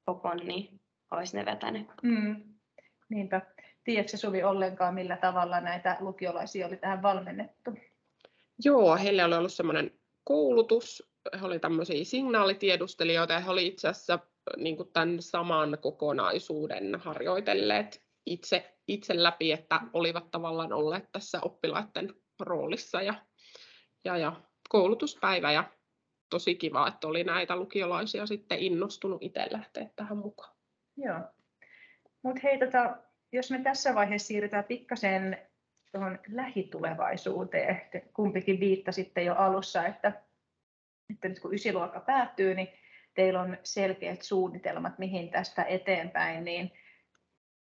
Popon, 0.04 0.36
niin 0.36 0.80
olisi 1.10 1.36
ne 1.36 1.44
vetänyt. 1.44 1.86
Mm. 2.02 2.42
Niinpä. 3.08 3.40
Tiedätkö 3.84 4.16
Suvi 4.16 4.42
ollenkaan, 4.42 4.94
millä 4.94 5.16
tavalla 5.16 5.60
näitä 5.60 5.96
lukiolaisia 6.00 6.66
oli 6.66 6.76
tähän 6.76 7.02
valmennettu? 7.02 7.70
Joo, 8.64 8.96
heillä 8.96 9.24
oli 9.24 9.34
ollut 9.34 9.52
semmoinen 9.52 9.90
koulutus, 10.24 11.12
he 11.40 11.46
olivat 11.46 11.62
tämmöisiä 11.62 12.04
signaalitiedustelijoita 12.04 13.32
ja 13.32 13.40
he 13.40 13.50
olivat 13.50 13.72
itse 13.72 13.88
asiassa 13.88 14.18
niin 14.56 14.76
kuin 14.76 14.92
tämän 14.92 15.22
saman 15.22 15.78
kokonaisuuden 15.80 16.94
harjoitelleet 17.00 18.02
itse, 18.26 18.74
itse 18.88 19.22
läpi, 19.22 19.52
että 19.52 19.80
olivat 19.92 20.30
tavallaan 20.30 20.72
olleet 20.72 21.04
tässä 21.12 21.38
oppilaiden 21.42 22.14
roolissa 22.40 23.02
ja, 23.02 23.14
ja, 24.04 24.16
ja 24.16 24.32
koulutuspäivä 24.68 25.52
ja 25.52 25.64
tosi 26.32 26.54
kiva, 26.54 26.88
että 26.88 27.06
oli 27.06 27.24
näitä 27.24 27.56
lukiolaisia 27.56 28.26
sitten 28.26 28.58
innostunut 28.58 29.22
itse 29.22 29.46
lähteä 29.50 29.86
tähän 29.96 30.18
mukaan. 30.18 30.54
Joo. 30.96 31.20
Mutta 32.22 32.40
hei, 32.42 32.58
tota, 32.58 32.96
jos 33.32 33.50
me 33.50 33.58
tässä 33.58 33.94
vaiheessa 33.94 34.26
siirrytään 34.26 34.64
pikkasen 34.64 35.38
tuohon 35.92 36.18
lähitulevaisuuteen, 36.28 37.80
kumpikin 38.14 38.60
viittasitte 38.60 39.22
jo 39.22 39.34
alussa, 39.34 39.86
että, 39.86 40.22
että 41.10 41.28
nyt 41.28 41.40
kun 41.40 41.54
ysiluokka 41.54 42.00
päättyy, 42.00 42.54
niin 42.54 42.68
teillä 43.14 43.40
on 43.40 43.58
selkeät 43.62 44.22
suunnitelmat, 44.22 44.98
mihin 44.98 45.30
tästä 45.30 45.64
eteenpäin, 45.64 46.44
niin 46.44 46.72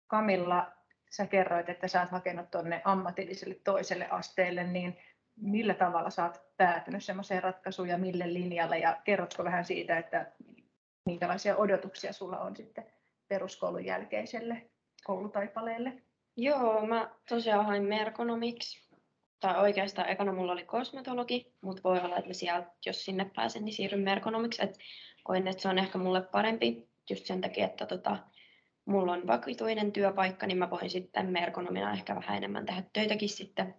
Kamilla, 0.07 0.71
sä 1.09 1.27
kerroit, 1.27 1.69
että 1.69 1.87
sä 1.87 2.01
oot 2.01 2.09
hakenut 2.09 2.51
tuonne 2.51 2.81
ammatilliselle 2.85 3.55
toiselle 3.63 4.07
asteelle, 4.09 4.63
niin 4.63 4.97
millä 5.37 5.73
tavalla 5.73 6.09
sä 6.09 6.23
oot 6.23 6.41
päätynyt 6.57 7.03
semmoiseen 7.03 7.43
ratkaisuun 7.43 7.87
ja 7.87 7.97
mille 7.97 8.33
linjalle 8.33 8.79
ja 8.79 8.97
kerrotko 9.03 9.43
vähän 9.43 9.65
siitä, 9.65 9.97
että 9.97 10.31
minkälaisia 11.05 11.57
odotuksia 11.57 12.13
sulla 12.13 12.39
on 12.39 12.55
sitten 12.55 12.85
peruskoulun 13.27 13.85
jälkeiselle 13.85 14.69
koulutaipaleelle? 15.03 15.93
Joo, 16.37 16.85
mä 16.85 17.11
tosiaan 17.29 17.65
hain 17.65 17.83
merkonomiksi, 17.83 18.87
tai 19.39 19.61
oikeastaan 19.61 20.09
ekana 20.09 20.33
mulla 20.33 20.51
oli 20.51 20.65
kosmetologi, 20.65 21.53
mutta 21.61 21.83
voi 21.83 21.99
olla, 21.99 22.17
että 22.17 22.33
sieltä, 22.33 22.71
jos 22.85 23.05
sinne 23.05 23.31
pääsen, 23.35 23.65
niin 23.65 23.73
siirryn 23.73 24.01
merkonomiksi. 24.01 24.63
Et 24.63 24.77
koin, 25.23 25.47
että 25.47 25.61
se 25.61 25.69
on 25.69 25.79
ehkä 25.79 25.97
mulle 25.97 26.21
parempi 26.21 26.89
just 27.09 27.25
sen 27.25 27.41
takia, 27.41 27.65
että 27.65 27.85
tota, 27.85 28.17
mulla 28.85 29.13
on 29.13 29.27
vakituinen 29.27 29.91
työpaikka, 29.91 30.47
niin 30.47 30.57
mä 30.57 30.69
voin 30.69 30.89
sitten 30.89 31.31
merkonomina 31.31 31.93
ehkä 31.93 32.15
vähän 32.15 32.37
enemmän 32.37 32.65
tehdä 32.65 32.83
töitäkin 32.93 33.29
sitten 33.29 33.75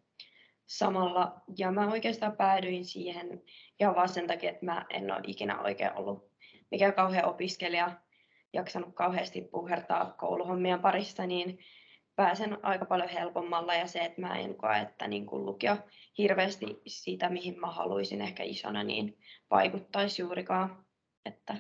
samalla. 0.69 1.41
Ja 1.59 1.73
mä 1.73 1.91
oikeastaan 1.91 2.37
päädyin 2.37 2.85
siihen 2.85 3.43
ihan 3.81 3.95
vaan 3.95 4.09
sen 4.09 4.27
takia, 4.27 4.51
että 4.51 4.67
mä 4.67 4.87
en 4.91 5.13
ole 5.13 5.21
ikinä 5.27 5.61
oikein 5.61 5.93
ollut 5.97 6.33
mikään 6.71 6.95
kauhean 6.95 7.29
opiskelija, 7.29 7.93
jaksanut 8.53 8.95
kauheasti 8.95 9.43
puhertaa 9.43 10.15
kouluhommien 10.19 10.81
parissa, 10.81 11.27
niin 11.27 11.59
pääsen 12.17 12.65
aika 12.65 12.85
paljon 12.85 13.09
helpommalla 13.09 13.75
ja 13.75 13.87
se, 13.87 13.99
että 13.99 14.21
mä 14.21 14.39
en 14.39 14.55
koe, 14.55 14.79
että 14.79 15.09
niin 15.09 15.27
kuin 15.27 15.47
lukio 15.47 15.77
hirveästi 16.19 16.67
siitä, 16.87 17.29
mihin 17.29 17.61
mä 17.61 17.67
haluaisin 17.67 18.23
ehkä 18.23 18.43
isona, 18.43 18.85
niin 18.85 19.19
vaikuttaisi 19.51 20.23
juurikaan. 20.23 20.85
Että 21.27 21.57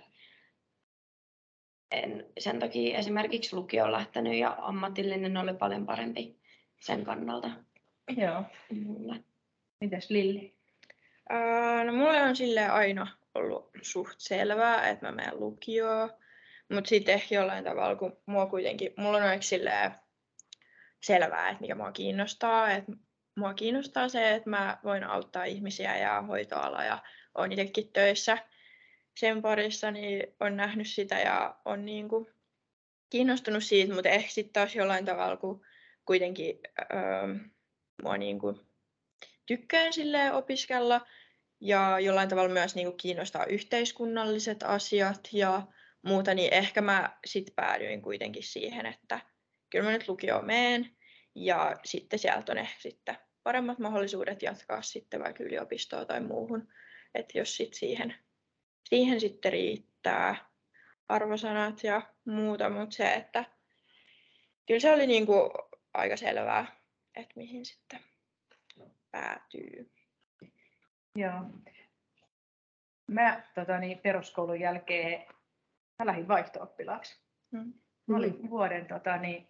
en 1.91 2.27
sen 2.39 2.59
takia 2.59 2.99
esimerkiksi 2.99 3.57
lukio 3.57 3.85
on 3.85 3.93
lähtenyt 3.93 4.35
ja 4.35 4.57
ammatillinen 4.61 5.37
oli 5.37 5.55
paljon 5.55 5.87
parempi 5.87 6.41
sen 6.81 7.05
kannalta. 7.05 7.51
Joo. 8.17 8.45
Mulle. 8.85 9.25
Mitäs 9.81 10.11
Lilli? 10.11 10.55
Öö, 11.33 11.85
no 11.85 11.93
mulle 11.93 12.23
on 12.23 12.37
sille 12.37 12.69
aina 12.69 13.07
ollut 13.35 13.71
suht 13.83 14.15
selvää, 14.19 14.89
että 14.89 15.07
mä 15.07 15.13
menen 15.13 15.41
lukioon. 15.41 16.11
Mutta 16.73 16.89
sitten 16.89 17.15
ehkä 17.15 17.35
jollain 17.35 17.65
tavalla, 17.65 17.97
kun 17.97 18.17
mua 18.27 18.47
kuitenkin, 18.47 18.93
mulla 18.97 19.19
on 19.19 19.43
silleen 19.43 19.93
selvää, 21.03 21.49
että 21.49 21.61
mikä 21.61 21.75
mua 21.75 21.93
kiinnostaa. 21.93 22.71
Että 22.71 22.93
mua 23.37 23.55
kiinnostaa 23.55 24.09
se, 24.09 24.35
että 24.35 24.51
mä 24.51 24.79
voin 24.85 25.05
auttaa 25.05 25.45
ihmisiä 25.45 25.99
ja 25.99 26.23
hoitoala 26.23 26.85
ja 26.85 27.03
on 27.35 27.53
itsekin 27.53 27.93
töissä 27.93 28.39
sen 29.17 29.43
parissa, 29.43 29.91
niin 29.91 30.35
on 30.41 30.57
nähnyt 30.57 30.87
sitä 30.87 31.19
ja 31.19 31.57
on 31.65 31.85
niin 31.85 32.09
kuin 32.09 32.27
kiinnostunut 33.11 33.65
siitä, 33.65 33.95
mutta 33.95 34.09
ehkä 34.09 34.31
sitten 34.31 34.53
taas 34.53 34.75
jollain 34.75 35.05
tavalla, 35.05 35.37
kun 35.37 35.67
kuitenkin 36.05 36.61
öö, 36.95 37.35
mua 38.03 38.17
niin 38.17 38.39
kuin 38.39 38.61
tykkään 39.47 39.93
sille 39.93 40.33
opiskella. 40.33 41.07
Ja 41.61 42.01
jollain 42.01 42.29
tavalla 42.29 42.53
myös 42.53 42.75
niin 42.75 42.87
kuin 42.87 42.97
kiinnostaa 42.97 43.45
yhteiskunnalliset 43.45 44.63
asiat 44.63 45.29
ja 45.33 45.63
muuta, 46.03 46.35
niin 46.35 46.55
ehkä 46.55 46.81
mä 46.81 47.19
sitten 47.27 47.55
päädyin 47.55 48.03
kuitenkin 48.03 48.43
siihen, 48.43 48.87
että 48.87 49.21
kyllä 49.71 49.85
mä 49.85 49.93
nyt 49.93 50.09
lukioon 50.09 50.47
meen. 50.47 50.97
Ja 51.35 51.77
sitten 51.85 52.19
sieltä 52.19 52.53
on 52.53 52.59
ehkä 52.59 52.81
sitten 52.81 53.19
paremmat 53.43 53.79
mahdollisuudet 53.79 54.43
jatkaa 54.43 54.83
sitten 54.83 55.23
vaikka 55.23 55.45
yliopistoa 55.45 56.05
tai 56.05 56.21
muuhun, 56.21 56.69
että 57.15 57.39
jos 57.39 57.57
sitten 57.57 57.79
siihen 57.79 58.15
siihen 58.89 59.21
sitten 59.21 59.53
riittää 59.53 60.37
arvosanat 61.09 61.85
ja 61.85 62.03
muuta, 62.25 62.71
mutta 62.71 62.97
se, 62.97 63.15
että 63.15 63.45
kyllä 64.67 64.81
se 64.81 64.93
oli 64.93 65.07
niin 65.07 65.27
kuin 65.27 65.51
aika 65.95 66.17
selvää, 66.17 66.78
että 67.19 67.33
mihin 67.37 67.67
sitten 67.67 68.01
päätyy. 69.11 69.91
Joo. 71.17 71.45
Mä 73.07 73.43
tota, 73.55 73.79
niin, 73.79 73.99
peruskoulun 73.99 74.61
jälkeen 74.61 75.27
mä 75.99 76.07
lähdin 76.07 76.29
vaihto-oppilaaksi. 76.29 77.21
Mm. 77.51 77.73
Mä 78.07 78.17
olin 78.17 78.51
vuoden, 78.51 78.87
tota, 78.87 79.17
niin, 79.17 79.49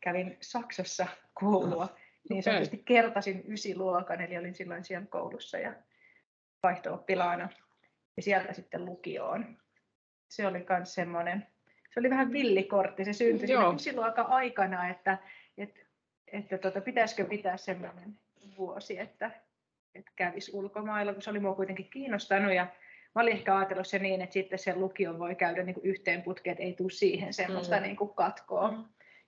kävin 0.00 0.36
Saksassa 0.40 1.06
koulua, 1.34 1.96
niin 2.30 2.42
sanotusti 2.42 2.78
kertasin 2.78 3.44
ysiluokan, 3.52 4.20
eli 4.20 4.38
olin 4.38 4.54
silloin 4.54 4.84
siellä 4.84 5.06
koulussa 5.06 5.58
ja 5.58 5.74
vaihto-oppilaana 6.62 7.48
ja 8.16 8.22
sieltä 8.22 8.52
sitten 8.52 8.84
lukioon. 8.84 9.58
Se 10.28 10.46
oli 10.46 10.66
myös 10.68 10.94
semmoinen, 10.94 11.46
se 11.94 12.00
oli 12.00 12.10
vähän 12.10 12.32
villikortti, 12.32 13.04
se 13.04 13.12
syntyi 13.12 13.56
aika 14.02 14.22
aikana, 14.22 14.88
että, 14.88 15.18
että, 15.58 15.85
että 16.32 16.58
tota, 16.58 16.80
pitäisikö 16.80 17.24
pitää 17.24 17.56
semmoinen 17.56 18.18
vuosi, 18.58 18.98
että, 18.98 19.30
että 19.94 20.12
kävisi 20.16 20.50
ulkomailla, 20.54 21.12
kun 21.12 21.22
se 21.22 21.30
oli 21.30 21.40
mua 21.40 21.54
kuitenkin 21.54 21.90
kiinnostanut 21.90 22.54
ja 22.54 22.66
mä 23.14 23.22
olin 23.22 23.32
ehkä 23.32 23.56
ajatellut 23.56 23.86
se 23.86 23.98
niin, 23.98 24.20
että 24.20 24.32
sitten 24.32 24.58
sen 24.58 24.80
lukion 24.80 25.18
voi 25.18 25.34
käydä 25.34 25.62
niin 25.62 25.74
kuin 25.74 25.86
yhteen 25.86 26.22
putkeen, 26.22 26.52
että 26.52 26.64
ei 26.64 26.72
tule 26.72 26.90
siihen 26.90 27.34
semmoista 27.34 27.76
mm. 27.76 27.82
niin 27.82 27.96
kuin 27.96 28.14
katkoa. 28.14 28.70
Mm. 28.70 28.84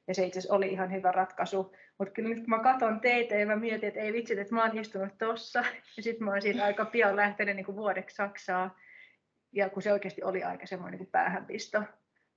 Ja 0.08 0.14
se 0.14 0.26
itse 0.26 0.38
asiassa 0.38 0.54
oli 0.54 0.68
ihan 0.72 0.92
hyvä 0.92 1.12
ratkaisu. 1.12 1.74
Mutta 1.98 2.14
kyllä 2.14 2.28
nyt 2.28 2.38
kun 2.38 2.50
mä 2.50 2.58
katson 2.58 3.00
teitä 3.00 3.34
ja 3.34 3.46
mä 3.46 3.56
mietin, 3.56 3.88
että 3.88 4.00
ei 4.00 4.12
vitsi, 4.12 4.40
että 4.40 4.54
mä 4.54 4.64
oon 4.64 4.78
istunut 4.78 5.18
tossa. 5.18 5.64
Ja 5.96 6.02
sitten 6.02 6.24
mä 6.24 6.30
oon 6.30 6.42
siitä 6.42 6.64
aika 6.64 6.84
pian 6.84 7.16
lähtenyt 7.16 7.56
niin 7.56 7.66
kuin 7.66 7.76
vuodeksi 7.76 8.16
Saksaa. 8.16 8.78
Ja 9.52 9.70
kun 9.70 9.82
se 9.82 9.92
oikeasti 9.92 10.22
oli 10.22 10.42
aika 10.42 10.66
semmoinen 10.66 11.00
niin 11.00 11.10
päähänpisto. 11.10 11.82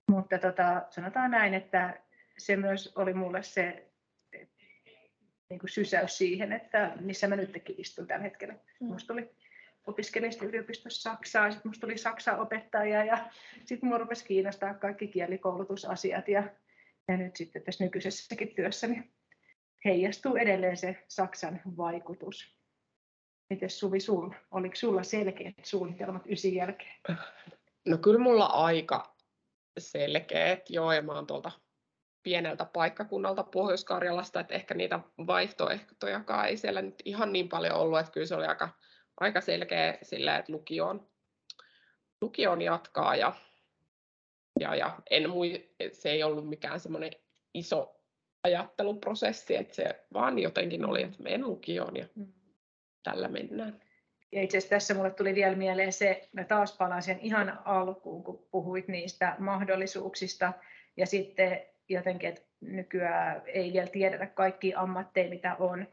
Mutta 0.08 0.38
tota, 0.38 0.82
sanotaan 0.89 1.32
näin, 1.32 1.54
että 1.54 2.00
se 2.38 2.56
myös 2.56 2.93
oli 2.95 3.13
mulle 3.13 3.43
se 3.43 3.90
niin 5.52 5.60
kuin 5.60 5.70
sysäys 5.70 6.18
siihen, 6.18 6.52
että 6.52 6.92
missä 7.00 7.28
mä 7.28 7.36
nytkin 7.36 7.76
istun 7.78 8.08
tällä 8.08 8.24
hetkellä. 8.24 8.54
Mm. 8.54 8.88
Musta 8.88 9.14
tuli 9.14 9.30
opiskelin 9.88 10.32
yliopistossa 10.42 11.12
Saksaa, 11.12 11.52
sitten 11.52 11.70
musta 11.70 11.82
tuli 11.82 11.98
Saksan 11.98 12.40
opettaja 12.40 13.06
ja 13.06 13.30
sitten 13.66 13.90
mua 13.90 13.98
rupesi 13.98 14.26
kiinnostaa 14.26 14.74
kaikki 14.74 15.08
kielikoulutusasiat 15.08 16.28
ja, 16.28 16.44
ja 17.08 17.18
nyt 17.18 17.36
sitten 17.36 17.62
tässä 17.62 17.84
nykyisessäkin 17.84 18.56
työssäni 18.56 19.12
heijastuu 19.86 20.36
edelleen 20.36 20.78
se 20.78 21.04
Saksan 21.08 21.62
vaikutus. 21.78 22.56
Miten 23.50 23.70
Suvi, 23.70 24.00
sul, 24.00 24.30
oliko 24.52 24.76
sulla 24.76 25.04
selkeät 25.04 25.56
suunnitelmat 25.64 26.28
ysin 26.28 26.56
jälkeen? 26.56 26.96
No 27.88 27.98
kyllä 27.98 28.20
mulla 28.20 28.46
aika 28.46 29.16
selkeät, 29.80 30.70
joo, 30.70 30.94
ja 30.94 31.02
mä 31.02 31.14
oon 31.14 31.28
tuolta 31.28 31.52
pieneltä 32.24 32.66
paikkakunnalta 32.66 33.44
Pohjois-Karjalasta, 33.44 34.40
että 34.40 34.54
ehkä 34.54 34.74
niitä 34.74 35.00
vaihtoehtojakaan 35.28 36.48
ei 36.48 36.58
siellä 36.58 36.82
nyt 36.82 37.02
ihan 37.06 37.34
niin 37.34 37.50
paljon 37.50 37.76
ollut, 37.76 38.00
että 38.00 38.12
kyllä 38.12 38.28
se 38.28 38.36
oli 38.36 38.46
aika, 38.46 38.70
aika 39.20 39.42
selkeä 39.42 39.98
sillä, 40.02 40.38
että 40.38 40.52
lukioon, 40.52 41.10
lukioon 42.22 42.62
jatkaa 42.62 43.16
ja, 43.16 43.34
ja, 44.60 44.76
ja 44.76 45.00
en 45.10 45.30
mui, 45.30 45.70
se 45.92 46.10
ei 46.10 46.24
ollut 46.24 46.50
mikään 46.50 46.80
semmoinen 46.80 47.12
iso 47.54 48.02
ajatteluprosessi, 48.44 49.56
että 49.56 49.76
se 49.76 50.06
vaan 50.14 50.40
jotenkin 50.40 50.86
oli, 50.86 51.04
että 51.04 51.24
menen 51.24 51.48
lukioon 51.48 51.96
ja 51.96 52.06
mm. 52.16 52.34
tällä 53.04 53.28
mennään. 53.28 53.82
Ja 54.32 54.42
itse 54.42 54.58
asiassa 54.58 54.76
tässä 54.76 54.94
mulle 54.94 55.12
tuli 55.12 55.36
vielä 55.36 55.56
mieleen 55.56 55.94
se, 55.94 56.30
mä 56.34 56.44
taas 56.44 56.78
palaan 56.78 57.04
sen 57.04 57.20
ihan 57.20 57.60
alkuun, 57.66 58.24
kun 58.24 58.48
puhuit 58.52 58.88
niistä 58.88 59.36
mahdollisuuksista 59.40 60.54
ja 60.98 61.06
sitten 61.06 61.66
jotenkin, 61.89 62.30
että 62.30 62.41
nykyään 62.62 63.41
ei 63.46 63.74
vielä 63.74 63.88
tiedetä 63.88 64.26
kaikki 64.26 64.74
ammatteja, 64.76 65.30
mitä 65.30 65.56
on. 65.60 65.88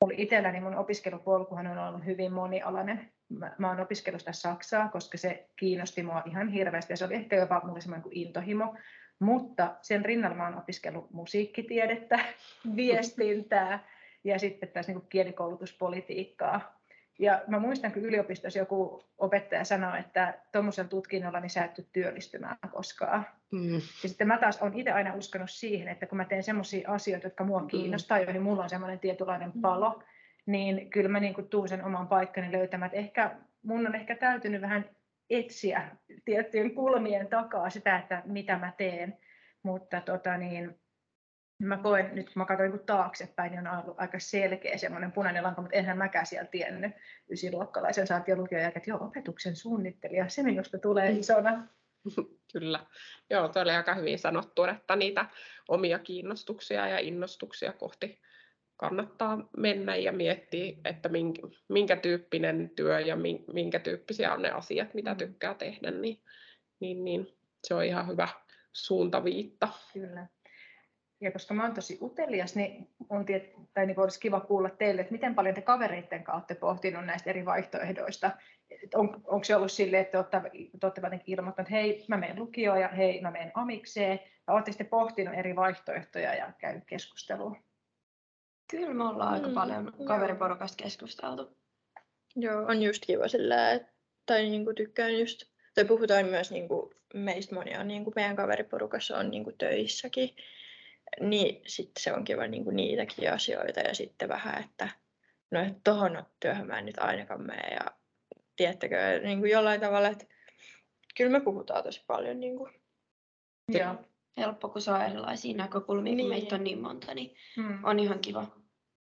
Mulla 0.00 0.14
itselläni 0.16 0.60
mun 0.60 0.76
opiskelupolkuhan 0.76 1.66
on 1.66 1.78
ollut 1.78 2.04
hyvin 2.04 2.32
monialainen. 2.32 3.12
Mä, 3.28 3.54
mä 3.58 3.68
oon 3.68 3.80
opiskellut 3.80 4.20
sitä 4.20 4.32
Saksaa, 4.32 4.88
koska 4.88 5.18
se 5.18 5.48
kiinnosti 5.56 6.02
mua 6.02 6.22
ihan 6.26 6.48
hirveästi 6.48 6.92
ja 6.92 6.96
se 6.96 7.04
oli 7.04 7.14
ehkä 7.14 7.36
jopa 7.36 7.60
mulle 7.64 7.80
semmoinen 7.80 8.02
kuin 8.02 8.16
intohimo. 8.16 8.76
Mutta 9.18 9.76
sen 9.82 10.04
rinnalla 10.04 10.36
mä 10.36 10.44
oon 10.44 10.58
opiskellut 10.58 11.10
musiikkitiedettä, 11.10 12.18
viestintää 12.76 13.86
ja 14.24 14.38
sitten 14.38 14.68
tässä 14.68 14.92
niin 14.92 15.08
kielikoulutuspolitiikkaa. 15.08 16.80
Ja 17.18 17.42
mä 17.46 17.58
muistan, 17.58 17.92
kun 17.92 18.02
yliopistossa 18.02 18.58
joku 18.58 19.04
opettaja 19.18 19.64
sanoi, 19.64 20.00
että 20.00 20.34
tuommoisella 20.52 20.88
tutkinnolla 20.88 21.40
niin 21.40 21.50
sä 21.50 21.64
et 21.64 21.74
tule 21.74 21.86
työllistymään 21.92 22.56
koskaan. 22.72 23.26
Mm. 23.52 23.74
Ja 23.74 24.08
sitten 24.08 24.28
mä 24.28 24.38
taas 24.38 24.62
olen 24.62 24.78
itse 24.78 24.92
aina 24.92 25.14
uskonut 25.14 25.50
siihen, 25.50 25.88
että 25.88 26.06
kun 26.06 26.18
mä 26.18 26.24
teen 26.24 26.42
semmoisia 26.42 26.90
asioita, 26.90 27.26
jotka 27.26 27.44
mua 27.44 27.60
mm. 27.60 27.66
kiinnostaa, 27.66 28.18
joihin 28.18 28.42
mulla 28.42 28.62
on 28.62 28.68
semmoinen 28.68 29.00
tietynlainen 29.00 29.52
mm. 29.54 29.60
palo, 29.60 30.02
niin 30.46 30.90
kyllä 30.90 31.08
mä 31.08 31.20
niin 31.20 31.48
tuun 31.50 31.68
sen 31.68 31.84
oman 31.84 32.08
paikkani 32.08 32.52
löytämään. 32.52 32.86
Että 32.86 32.98
ehkä 32.98 33.36
mun 33.62 33.86
on 33.86 33.94
ehkä 33.94 34.16
täytynyt 34.16 34.60
vähän 34.60 34.84
etsiä 35.30 35.88
tiettyjen 36.24 36.74
kulmien 36.74 37.26
takaa 37.26 37.70
sitä, 37.70 37.98
että 37.98 38.22
mitä 38.26 38.58
mä 38.58 38.72
teen. 38.76 39.18
Mutta 39.62 40.00
tota 40.00 40.36
niin, 40.36 40.78
mä 41.68 41.76
koen, 41.76 42.10
nyt 42.14 42.26
kun 42.26 42.40
mä 42.40 42.44
katsoin 42.44 42.70
niin 42.70 42.86
taaksepäin, 42.86 43.52
niin 43.52 43.66
on 43.66 43.82
ollut 43.84 44.00
aika 44.00 44.18
selkeä 44.18 44.78
semmoinen 44.78 45.12
punainen 45.12 45.42
lanka, 45.42 45.62
mutta 45.62 45.76
enhän 45.76 45.98
mäkään 45.98 46.26
siellä 46.26 46.48
tiennyt 46.50 46.92
ysiluokkalaisen 47.30 48.06
saatiin 48.06 48.38
lukioon 48.38 48.64
että 48.64 48.80
joo, 48.86 49.04
opetuksen 49.04 49.56
suunnittelija, 49.56 50.28
se 50.28 50.42
minusta 50.42 50.78
tulee 50.78 51.12
mm. 51.12 51.20
isona. 51.20 51.66
Kyllä. 52.52 52.80
Joo, 53.30 53.48
tuo 53.48 53.62
oli 53.62 53.70
aika 53.70 53.94
hyvin 53.94 54.18
sanottu, 54.18 54.64
että 54.64 54.96
niitä 54.96 55.26
omia 55.68 55.98
kiinnostuksia 55.98 56.88
ja 56.88 56.98
innostuksia 56.98 57.72
kohti 57.72 58.20
kannattaa 58.76 59.48
mennä 59.56 59.96
ja 59.96 60.12
miettiä, 60.12 60.72
että 60.84 61.08
minkä, 61.08 61.42
minkä 61.68 61.96
tyyppinen 61.96 62.70
työ 62.76 63.00
ja 63.00 63.16
minkä 63.52 63.78
tyyppisiä 63.78 64.32
on 64.32 64.42
ne 64.42 64.50
asiat, 64.50 64.94
mitä 64.94 65.10
mm. 65.10 65.16
tykkää 65.18 65.54
tehdä, 65.54 65.90
niin, 65.90 66.22
niin, 66.80 67.04
niin 67.04 67.36
se 67.64 67.74
on 67.74 67.84
ihan 67.84 68.08
hyvä 68.08 68.28
suuntaviitta. 68.72 69.68
Kyllä. 69.92 70.26
Ja 71.24 71.32
koska 71.32 71.54
mä 71.54 71.62
oon 71.62 71.74
tosi 71.74 71.98
utelias, 72.02 72.56
niin, 72.56 72.88
on 73.10 73.24
tiet, 73.24 73.52
tai 73.74 73.86
niin 73.86 74.00
olisi 74.00 74.20
kiva 74.20 74.40
kuulla 74.40 74.70
teille, 74.70 75.00
että 75.00 75.12
miten 75.12 75.34
paljon 75.34 75.54
te 75.54 75.62
kavereiden 75.62 76.24
kautta 76.24 76.34
olette 76.34 76.54
pohtinut 76.54 77.06
näistä 77.06 77.30
eri 77.30 77.44
vaihtoehdoista. 77.44 78.30
On, 78.94 79.22
onko 79.24 79.44
se 79.44 79.56
ollut 79.56 79.72
silleen, 79.72 80.02
että 80.02 80.18
olette, 80.18 80.36
olette 80.82 81.00
jotenkin 81.00 81.34
ilmoittaneet, 81.34 81.68
että 81.68 81.74
hei, 81.74 82.04
mä 82.08 82.16
menen 82.16 82.38
lukioon 82.38 82.80
ja 82.80 82.88
hei, 82.88 83.20
mä 83.20 83.30
menen 83.30 83.52
amikseen. 83.54 84.20
Ja 84.46 84.54
olette 84.54 84.72
sitten 84.72 84.86
pohtinut 84.86 85.34
eri 85.34 85.56
vaihtoehtoja 85.56 86.34
ja 86.34 86.52
käy 86.58 86.80
keskustelua? 86.86 87.56
Kyllä 88.70 88.94
me 88.94 89.04
ollaan 89.04 89.32
aika 89.32 89.48
mm, 89.48 89.54
paljon 89.54 89.92
kaveriporukasta 90.06 90.82
keskusteltu. 90.82 91.56
Joo, 92.36 92.66
on 92.66 92.82
just 92.82 93.02
kiva 93.06 93.28
sillä, 93.28 93.72
että, 93.72 93.92
tai 94.26 94.42
niinku 94.42 94.74
tykkään 94.74 95.18
just, 95.18 95.44
tai 95.74 95.84
puhutaan 95.84 96.26
myös 96.26 96.50
niinku, 96.50 96.94
meistä 97.14 97.54
monia 97.54 97.84
niinku 97.84 98.12
meidän 98.16 98.36
kaveriporukassa 98.36 99.18
on 99.18 99.30
niinku 99.30 99.52
töissäkin 99.52 100.30
niin 101.20 101.62
sitten 101.66 102.02
se 102.02 102.12
on 102.12 102.24
kiva 102.24 102.46
niin 102.46 102.64
kuin 102.64 102.76
niitäkin 102.76 103.32
asioita 103.32 103.80
ja 103.80 103.94
sitten 103.94 104.28
vähän, 104.28 104.64
että 104.64 104.88
no 105.50 105.60
että 105.60 105.80
tohon 105.84 106.24
työhön 106.40 106.66
mä 106.66 106.78
en 106.78 106.86
nyt 106.86 106.98
ainakaan 106.98 107.46
mene 107.46 107.74
ja 107.74 107.90
tiettäkö, 108.56 109.20
niin 109.22 109.38
kuin 109.38 109.50
jollain 109.50 109.80
tavalla, 109.80 110.08
että 110.08 110.26
kyllä 111.16 111.30
me 111.30 111.40
puhutaan 111.40 111.84
tosi 111.84 112.04
paljon. 112.06 112.40
Niin 112.40 112.56
kuin. 112.56 112.72
Joo. 113.68 113.94
Helppo, 114.36 114.68
kun 114.68 114.82
saa 114.82 115.06
erilaisia 115.06 115.56
näkökulmia, 115.56 116.14
niin. 116.14 116.18
kun 116.18 116.28
meitä 116.28 116.54
on 116.54 116.64
niin 116.64 116.80
monta, 116.80 117.14
niin 117.14 117.36
hmm. 117.56 117.84
on 117.84 117.98
ihan 117.98 118.18
kiva 118.18 118.46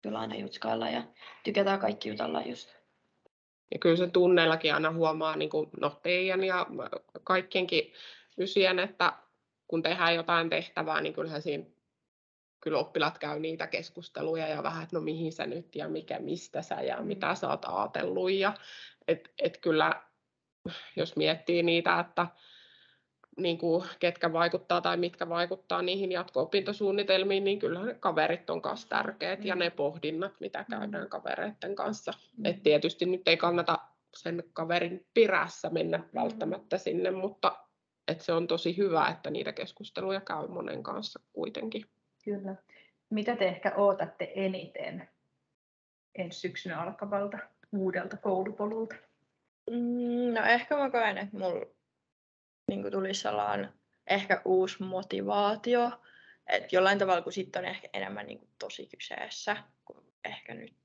kyllä 0.02 0.20
aina 0.20 0.36
jutskailla 0.36 0.90
ja 0.90 1.04
tykätään 1.44 1.80
kaikki 1.80 2.10
jutella 2.10 2.42
just. 2.42 2.76
Ja 3.72 3.80
kyllä 3.80 3.96
se 3.96 4.08
tunneillakin 4.08 4.74
aina 4.74 4.92
huomaa 4.92 5.36
niin 5.36 5.50
kuin, 5.50 5.70
no 5.80 6.00
teidän 6.04 6.44
ja 6.44 6.68
kaikkienkin 7.24 7.94
ysien, 8.38 8.80
että 8.80 9.14
kun 9.68 9.84
tehdään 9.84 10.16
jotain 10.16 10.50
tehtävää, 10.50 11.02
niin 11.02 11.14
kyllähän 11.14 11.42
siinä 11.42 11.66
kyllä 12.62 12.78
oppilaat 12.78 13.18
käy 13.18 13.40
niitä 13.40 13.68
keskusteluja 13.68 14.48
ja 14.48 14.64
vähän, 14.64 14.84
että 14.84 14.96
no 14.96 15.02
mihin 15.02 15.34
sä 15.34 15.46
nyt 15.46 15.76
ja 15.76 15.90
mikä, 15.90 16.20
mistä 16.20 16.62
sä 16.62 16.82
ja 16.82 17.02
mitä 17.02 17.28
mm. 17.28 17.36
sä 17.36 17.50
oot 17.50 17.66
ajatellut. 17.66 18.32
Ja 18.32 18.54
et, 19.08 19.32
et 19.40 19.58
kyllä, 19.58 20.02
jos 20.96 21.16
miettii 21.16 21.64
niitä, 21.64 22.00
että 22.00 22.28
niin 23.38 23.58
kuin, 23.58 23.84
ketkä 24.00 24.34
vaikuttaa 24.34 24.82
tai 24.82 24.98
mitkä 24.98 25.30
vaikuttaa 25.30 25.82
niihin 25.82 26.12
jatko-opintosuunnitelmiin, 26.12 27.44
niin 27.44 27.60
kyllä 27.60 27.86
ne 27.86 27.94
kaverit 27.94 28.50
on 28.50 28.62
myös 28.66 28.86
tärkeät 28.86 29.40
mm. 29.40 29.46
ja 29.46 29.56
ne 29.56 29.70
pohdinnat, 29.70 30.34
mitä 30.40 30.66
käydään 30.70 31.04
mm. 31.04 31.10
kavereiden 31.10 31.76
kanssa. 31.76 32.14
Mm. 32.38 32.46
Et 32.46 32.64
tietysti 32.64 33.06
nyt 33.06 33.28
ei 33.28 33.38
kannata 33.38 33.80
sen 34.18 34.44
kaverin 34.54 35.08
pirässä 35.14 35.70
mennä 35.70 35.98
mm. 35.98 36.04
välttämättä 36.16 36.78
sinne, 36.78 37.12
mutta 37.12 37.58
et 38.08 38.22
se 38.22 38.34
on 38.34 38.48
tosi 38.48 38.78
hyvä, 38.78 39.08
että 39.08 39.30
niitä 39.30 39.54
keskusteluja 39.54 40.22
käy 40.22 40.48
monen 40.48 40.84
kanssa 40.84 41.20
kuitenkin. 41.34 41.86
Kyllä. 42.24 42.56
Mitä 43.10 43.36
te 43.36 43.48
ehkä 43.48 43.76
odotatte 43.76 44.32
eniten 44.36 45.10
ensi 46.16 46.40
syksynä 46.40 46.82
alkavalta 46.82 47.38
uudelta 47.72 48.18
koulupolulta? 48.18 48.96
Mm, 49.70 50.34
no 50.34 50.46
ehkä 50.46 50.78
mä 50.78 50.90
koen, 50.90 51.18
että 51.18 51.38
mulla 51.38 51.66
niin 52.68 52.92
tulisi 52.92 53.22
sellainen 53.22 53.70
ehkä 54.08 54.42
uusi 54.46 54.84
motivaatio. 54.84 55.92
Että 56.48 56.76
jollain 56.76 57.00
tavalla, 57.00 57.22
kun 57.22 57.34
sitten 57.34 57.60
on 57.60 57.66
ehkä 57.66 57.90
enemmän 57.94 58.28
niin 58.28 58.40
kuin 58.40 58.50
tosi 58.60 58.88
kyseessä 58.98 59.58
kuin 59.86 60.06
ehkä 60.26 60.54
nyt. 60.54 60.76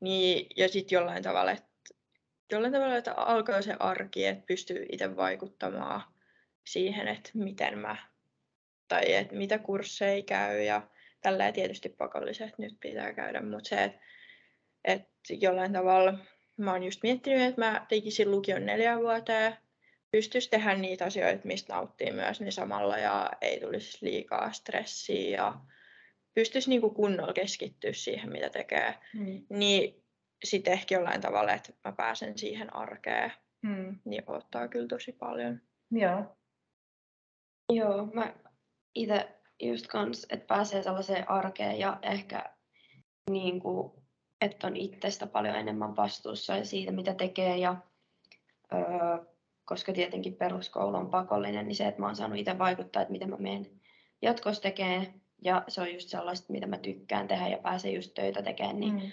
Niin, 0.00 0.46
ja 0.56 0.68
sitten 0.68 0.96
jollain 0.96 1.22
tavalla, 1.22 1.50
että 1.50 1.94
jollain 2.52 2.72
tavalla, 2.72 2.96
että 2.96 3.14
alkaa 3.14 3.62
se 3.62 3.76
arki, 3.78 4.26
että 4.26 4.46
pystyy 4.46 4.86
itse 4.92 5.16
vaikuttamaan 5.16 6.02
siihen, 6.64 7.08
että 7.08 7.30
miten 7.34 7.78
mä 7.78 7.96
tai 8.92 9.14
että 9.14 9.34
mitä 9.34 9.58
kursseja 9.58 10.22
käy 10.22 10.62
ja 10.62 10.82
tällä 11.20 11.52
tietysti 11.52 11.88
pakolliset 11.88 12.58
nyt 12.58 12.76
pitää 12.80 13.12
käydä, 13.12 13.42
mutta 13.42 13.68
se, 13.68 13.84
että 13.84 13.98
et 14.84 15.08
jollain 15.30 15.72
tavalla 15.72 16.14
mä 16.56 16.72
oon 16.72 16.82
just 16.82 17.02
miettinyt, 17.02 17.40
että 17.40 17.60
mä 17.60 17.86
tekisin 17.88 18.30
lukion 18.30 18.66
neljä 18.66 18.98
vuoteen, 18.98 19.56
pystyisi 20.10 20.50
tehdä 20.50 20.74
niitä 20.74 21.04
asioita, 21.04 21.40
mistä 21.44 21.72
nauttii 21.72 22.12
myös 22.12 22.40
niin 22.40 22.52
samalla 22.52 22.98
ja 22.98 23.30
ei 23.40 23.60
tulisi 23.60 23.98
liikaa 24.00 24.52
stressiä 24.52 25.36
ja 25.36 25.54
pystyisi 26.34 26.70
niinku 26.70 26.90
kunnolla 26.90 27.32
keskittyä 27.32 27.92
siihen, 27.92 28.32
mitä 28.32 28.50
tekee. 28.50 28.94
Mm. 29.14 29.46
Niin 29.50 30.04
sitten 30.44 30.72
ehkä 30.72 30.94
jollain 30.94 31.20
tavalla, 31.20 31.52
että 31.52 31.72
mä 31.84 31.92
pääsen 31.92 32.38
siihen 32.38 32.76
arkeen, 32.76 33.32
Mm. 33.62 33.98
niin 34.04 34.22
ottaa 34.26 34.68
kyllä 34.68 34.88
tosi 34.88 35.12
paljon. 35.12 35.60
Joo. 35.90 36.36
Joo, 37.72 38.06
mä 38.06 38.34
itse 38.94 39.28
just 39.62 39.86
kans, 39.86 40.26
että 40.30 40.46
pääsee 40.46 40.82
sellaiseen 40.82 41.30
arkeen 41.30 41.78
ja 41.78 41.98
ehkä 42.02 42.44
niin 43.30 43.60
kuin, 43.60 43.92
että 44.40 44.66
on 44.66 44.76
itsestä 44.76 45.26
paljon 45.26 45.56
enemmän 45.56 45.96
vastuussa 45.96 46.56
ja 46.56 46.64
siitä, 46.64 46.92
mitä 46.92 47.14
tekee. 47.14 47.56
Ja, 47.56 47.76
öö, 48.72 48.80
koska 49.64 49.92
tietenkin 49.92 50.34
peruskoulu 50.34 50.96
on 50.96 51.10
pakollinen, 51.10 51.68
niin 51.68 51.76
se, 51.76 51.86
että 51.86 52.00
mä 52.00 52.06
oon 52.06 52.16
saanut 52.16 52.38
itse 52.38 52.58
vaikuttaa, 52.58 53.02
että 53.02 53.12
miten 53.12 53.30
mä 53.30 53.36
menen 53.36 53.66
jatkossa 54.22 54.62
tekee. 54.62 55.14
Ja 55.44 55.64
se 55.68 55.80
on 55.80 55.92
just 55.92 56.08
sellaista, 56.08 56.52
mitä 56.52 56.66
mä 56.66 56.78
tykkään 56.78 57.28
tehdä 57.28 57.48
ja 57.48 57.58
pääsen 57.58 57.94
just 57.94 58.14
töitä 58.14 58.42
tekemään, 58.42 58.80
niin, 58.80 58.94
Mm. 58.94 59.10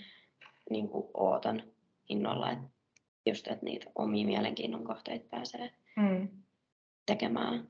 niin 0.70 0.90
kuin 0.90 1.08
ootan 1.14 1.64
innolla. 2.10 2.52
Että 2.52 2.66
just, 3.26 3.48
että 3.48 3.66
niitä 3.66 3.92
omia 3.96 4.26
mielenkiinnon 4.26 4.84
kohteita 4.84 5.26
pääsee 5.32 5.72
Mm. 5.96 6.28
tekemään 7.06 7.68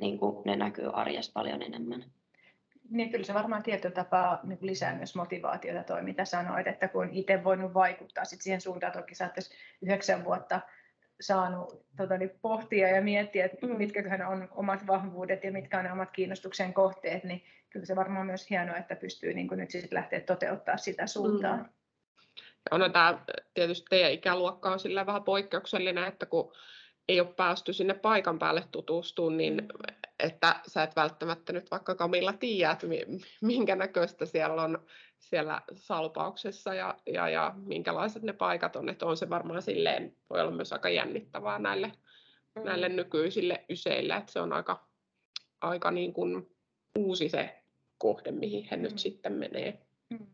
niin 0.00 0.18
kuin 0.18 0.44
ne 0.44 0.56
näkyy 0.56 0.90
arjessa 0.92 1.32
paljon 1.32 1.62
enemmän. 1.62 2.04
Niin 2.90 3.10
kyllä 3.10 3.24
se 3.24 3.34
varmaan 3.34 3.62
tietyllä 3.62 3.94
tapaa 3.94 4.40
niin 4.42 4.58
lisää 4.60 4.94
myös 4.94 5.14
motivaatiota 5.14 5.82
toi, 5.82 6.02
mitä 6.02 6.24
sanoit, 6.24 6.66
että 6.66 6.88
kun 6.88 7.02
on 7.02 7.12
itse 7.12 7.44
voinut 7.44 7.74
vaikuttaa 7.74 8.24
sit 8.24 8.42
siihen 8.42 8.60
suuntaan, 8.60 8.92
toki 8.92 9.14
sä 9.14 9.30
yhdeksän 9.82 10.24
vuotta 10.24 10.60
saanut 11.20 11.86
tota, 11.96 12.18
niin 12.18 12.30
pohtia 12.42 12.88
ja 12.88 13.02
miettiä, 13.02 13.44
että 13.44 13.66
Mm. 13.66 13.76
mitkä 13.76 14.26
on 14.28 14.48
omat 14.50 14.86
vahvuudet 14.86 15.44
ja 15.44 15.52
mitkä 15.52 15.78
on 15.78 15.84
ne 15.84 15.92
omat 15.92 16.10
kiinnostuksen 16.10 16.74
kohteet, 16.74 17.24
niin 17.24 17.44
kyllä 17.70 17.86
se 17.86 17.96
varmaan 17.96 18.26
myös 18.26 18.50
hienoa, 18.50 18.76
että 18.76 18.96
pystyy 18.96 19.34
niin 19.34 19.48
kuin 19.48 19.58
nyt 19.58 19.70
sitten 19.70 19.96
lähteä 19.96 20.20
toteuttaa 20.20 20.76
sitä 20.76 21.06
suuntaa. 21.06 21.56
Mm. 21.56 21.64
Ja 22.70 22.84
on 22.84 22.92
tämä 22.92 23.18
tietysti 23.54 23.86
teidän 23.90 24.12
ikäluokka 24.12 24.72
on 24.72 24.78
sillä 24.78 25.06
vähän 25.06 25.24
poikkeuksellinen, 25.24 26.04
että 26.04 26.26
kun 26.26 26.52
ei 27.08 27.20
ole 27.20 27.34
päästy 27.36 27.72
sinne 27.72 27.94
paikan 27.94 28.38
päälle 28.38 28.64
tutustumaan, 28.72 29.36
niin 29.36 29.68
että 30.18 30.60
sä 30.66 30.82
et 30.82 30.96
välttämättä 30.96 31.52
nyt 31.52 31.70
vaikka 31.70 31.94
Kamilla 31.94 32.32
tiedä, 32.32 32.70
että 32.72 32.86
mi- 32.86 33.20
minkä 33.42 33.76
näköistä 33.76 34.26
siellä 34.26 34.62
on 34.62 34.86
siellä 35.18 35.62
salpauksessa 35.74 36.74
ja, 36.74 36.94
ja, 37.06 37.28
ja 37.28 37.52
minkälaiset 37.56 38.22
ne 38.22 38.32
paikat 38.32 38.76
on, 38.76 38.88
että 38.88 39.06
on 39.06 39.16
se 39.16 39.30
varmaan 39.30 39.62
silleen, 39.62 40.16
voi 40.30 40.40
olla 40.40 40.50
myös 40.50 40.72
aika 40.72 40.88
jännittävää 40.88 41.58
näille, 41.58 41.92
Mm. 42.58 42.64
näille 42.64 42.88
nykyisille 42.88 43.64
yseille, 43.70 44.14
että 44.16 44.32
se 44.32 44.40
on 44.40 44.52
aika, 44.52 44.88
aika 45.60 45.90
niin 45.90 46.12
kuin 46.12 46.56
uusi 46.98 47.28
se 47.28 47.62
kohde, 47.98 48.30
mihin 48.30 48.68
he 48.70 48.76
Mm. 48.76 48.82
nyt 48.82 48.98
sitten 48.98 49.32
menee. 49.32 49.78
Mm. 50.10 50.26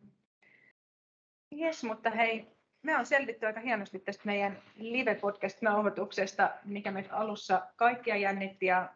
Jes, 1.51 1.85
mutta 1.85 2.11
hei, 2.11 2.47
me 2.83 2.97
on 2.97 3.07
selvitty 3.07 3.47
aika 3.47 3.61
hienosti 3.61 3.99
tästä 3.99 4.23
meidän 4.25 4.62
live-podcast-nauhoituksesta, 4.77 6.51
mikä 6.64 6.90
meitä 6.90 7.16
alussa 7.16 7.66
kaikkia 7.77 8.16
jännitti. 8.16 8.66
Ja, 8.66 8.88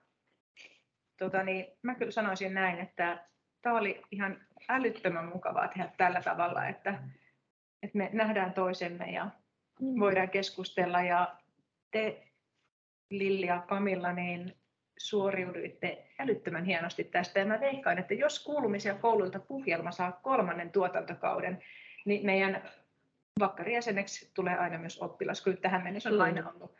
tota 1.16 1.42
niin, 1.42 1.66
mä 1.82 1.94
kyllä 1.94 2.10
sanoisin 2.10 2.54
näin, 2.54 2.78
että 2.78 3.26
tämä 3.62 3.78
oli 3.78 4.02
ihan 4.10 4.40
älyttömän 4.68 5.28
mukavaa 5.28 5.68
tehdä 5.68 5.90
tällä 5.96 6.22
tavalla, 6.22 6.66
että, 6.66 6.90
että 7.82 7.98
me 7.98 8.10
nähdään 8.12 8.52
toisemme 8.52 9.04
ja 9.04 9.30
Mm. 9.80 10.00
voidaan 10.00 10.30
keskustella. 10.30 11.00
Ja 11.00 11.36
te, 11.90 12.22
Lilli 13.10 13.46
ja 13.46 13.60
Kamilla, 13.68 14.12
niin 14.12 14.56
suoriuduitte 14.98 16.06
älyttömän 16.18 16.64
hienosti 16.64 17.04
tästä. 17.04 17.40
Ja 17.40 17.46
mä 17.46 17.60
veikkaan, 17.60 17.98
että 17.98 18.14
jos 18.14 18.44
kuulumisia 18.44 18.94
kouluilta 18.94 19.38
puhjelma 19.38 19.90
saa 19.90 20.12
kolmannen 20.12 20.70
tuotantokauden, 20.70 21.62
niin 22.04 22.26
meidän 22.26 22.62
vakkarijäseneksi 23.40 24.30
tulee 24.34 24.56
aina 24.58 24.78
myös 24.78 24.98
oppilas. 25.02 25.42
Kyllä 25.42 25.56
tähän 25.56 25.82
mennessä 25.82 26.08
on 26.08 26.14
Mm. 26.14 26.20
aina 26.20 26.50
ollut 26.50 26.76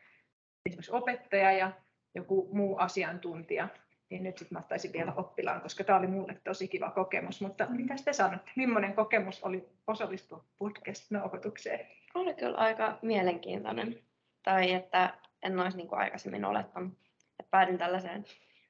esimerkiksi 0.66 0.92
opettaja 0.92 1.52
ja 1.52 1.72
joku 2.14 2.48
muu 2.52 2.78
asiantuntija. 2.78 3.68
Niin 4.10 4.22
nyt 4.22 4.38
sitten 4.38 4.56
mä 4.56 4.60
ottaisin 4.60 4.92
vielä 4.92 5.12
oppilaan, 5.16 5.60
koska 5.60 5.84
tämä 5.84 5.98
oli 5.98 6.06
mulle 6.06 6.40
tosi 6.44 6.68
kiva 6.68 6.90
kokemus. 6.90 7.40
Mutta 7.40 7.66
mitä 7.68 7.94
te 8.04 8.12
sanotte? 8.12 8.50
Millainen 8.56 8.94
kokemus 8.94 9.42
oli 9.44 9.68
osallistua 9.86 10.44
podcast-nauhoitukseen? 10.58 11.86
Oli 12.14 12.34
kyllä 12.34 12.56
aika 12.58 12.98
mielenkiintoinen. 13.02 14.02
Tai 14.42 14.72
että 14.72 15.14
en 15.42 15.58
olisi 15.60 15.76
niin 15.76 15.88
kuin 15.88 15.98
aikaisemmin 15.98 16.44
olettanut, 16.44 16.92
että 17.40 17.50
päädyin 17.50 17.78
tällaiseen 17.78 18.24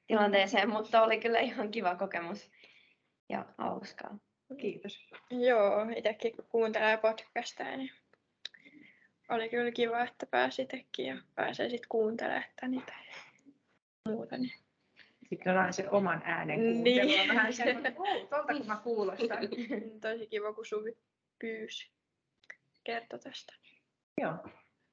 tilanteeseen, 0.07 0.69
mutta 0.69 1.03
oli 1.03 1.19
kyllä 1.19 1.39
ihan 1.39 1.71
kiva 1.71 1.95
kokemus 1.95 2.51
ja 3.29 3.45
hauskaa. 3.57 4.17
Kiitos. 4.57 5.07
Joo, 5.29 5.85
itsekin 5.95 6.35
kun 6.35 6.45
kuuntelee 6.49 6.97
podcasteja, 6.97 7.77
niin 7.77 7.91
oli 9.29 9.49
kyllä 9.49 9.71
kiva, 9.71 10.03
että 10.03 10.25
pääsi 10.25 10.61
itsekin 10.61 11.05
ja 11.05 11.17
pääsee 11.35 11.69
sitten 11.69 11.89
kuuntelemaan 11.89 12.43
että 12.43 12.67
niitä 12.67 12.93
muuta. 14.09 14.37
Niin. 14.37 14.53
Sitten 15.29 15.53
on 15.53 15.59
aina 15.59 15.71
se 15.71 15.89
oman 15.89 16.21
äänen 16.25 16.83
Niin. 16.83 17.01
kuuntelu. 17.01 17.21
on 17.21 17.35
Vähän 17.35 17.53
semmoinen, 17.53 17.95
oh, 17.97 18.29
tuolta 18.29 18.53
kun 18.53 18.67
mä 18.67 18.81
kuulostan. 18.83 19.37
Tosi 20.01 20.27
kiva, 20.27 20.53
kun 20.53 20.65
Suvi 20.65 20.97
pyysi 21.39 21.89
kertoi 22.83 23.19
tästä. 23.19 23.53
Joo. 24.21 24.33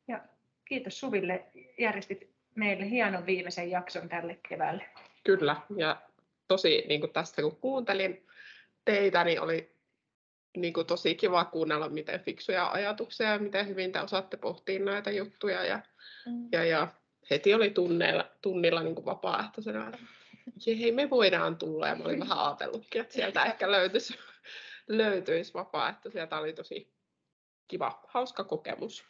Ja 0.08 0.20
kiitos 0.64 1.00
Suville. 1.00 1.44
Järjestit 1.78 2.30
meille 2.54 2.90
hienon 2.90 3.26
viimeisen 3.26 3.70
jakson 3.70 4.08
tälle 4.08 4.38
keväälle. 4.48 4.84
Kyllä, 5.24 5.56
ja 5.76 6.02
tosi 6.48 6.84
niin 6.88 7.00
kuin 7.00 7.12
tästä 7.12 7.42
kun 7.42 7.56
kuuntelin 7.56 8.26
teitä, 8.84 9.24
niin 9.24 9.40
oli 9.40 9.76
niin 10.56 10.72
kuin 10.72 10.86
tosi 10.86 11.14
kiva 11.14 11.44
kuunnella, 11.44 11.88
miten 11.88 12.20
fiksuja 12.20 12.70
ajatuksia 12.70 13.32
ja 13.32 13.38
miten 13.38 13.68
hyvin 13.68 13.92
te 13.92 14.00
osaatte 14.00 14.36
pohtia 14.36 14.84
näitä 14.84 15.10
juttuja. 15.10 15.64
Ja, 15.64 15.80
Mm. 16.26 16.48
ja, 16.52 16.64
ja 16.64 16.88
heti 17.30 17.54
oli 17.54 17.70
tunnilla, 17.70 18.30
tunnilla 18.42 18.82
niin 18.82 18.94
kuin 18.94 19.04
vapaaehtoisena, 19.04 19.88
että 19.88 19.98
hei, 20.66 20.92
me 20.92 21.10
voidaan 21.10 21.56
tulla. 21.58 21.88
Ja 21.88 21.94
mä 21.94 22.04
olin 22.04 22.20
vähän 22.20 22.38
ajatellutkin, 22.38 23.00
että 23.00 23.14
sieltä 23.14 23.44
ehkä 23.44 23.70
löytyisi, 23.70 24.18
löytyisi 24.88 25.54
vapaaehtoisia. 25.54 26.26
Tämä 26.26 26.42
oli 26.42 26.52
tosi 26.52 26.94
kiva, 27.68 28.02
hauska 28.08 28.44
kokemus. 28.44 29.06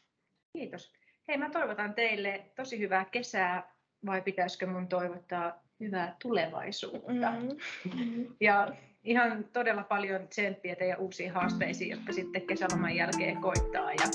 Kiitos. 0.53 0.93
Hei, 1.29 1.37
mä 1.37 1.51
toivotan 1.51 1.95
teille 1.95 2.53
tosi 2.57 2.79
hyvää 2.79 3.05
kesää, 3.05 3.75
vai 4.07 4.23
pitäisikö 4.23 4.67
mun 4.67 4.89
toivottaa 4.89 5.63
hyvää 5.81 6.17
tulevaisuutta? 6.23 7.31
Mm. 7.31 8.37
Ja 8.41 8.69
ihan 9.05 9.45
todella 9.53 9.83
paljon 9.83 10.29
tsemppiä 10.29 10.77
teidän 10.77 10.99
uusiin 10.99 11.31
haasteisiin, 11.33 11.91
jotka 11.91 12.13
sitten 12.13 12.47
kesäloman 12.47 12.97
jälkeen 12.97 13.37
koittaa. 13.37 13.93
Ja 13.93 14.07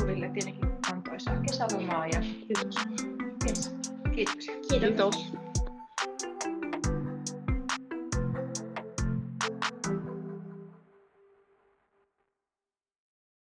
Suville 0.00 0.28
tietenkin 0.28 0.68
antoisaa 0.92 1.36
kesälomaa. 1.40 2.06
Ja 2.06 2.20
Kiitos. 2.20 2.76
yes. 3.48 3.74
Kiitoksia. 4.14 4.54
Kiitos. 4.54 4.80
Kiitos. 4.80 5.45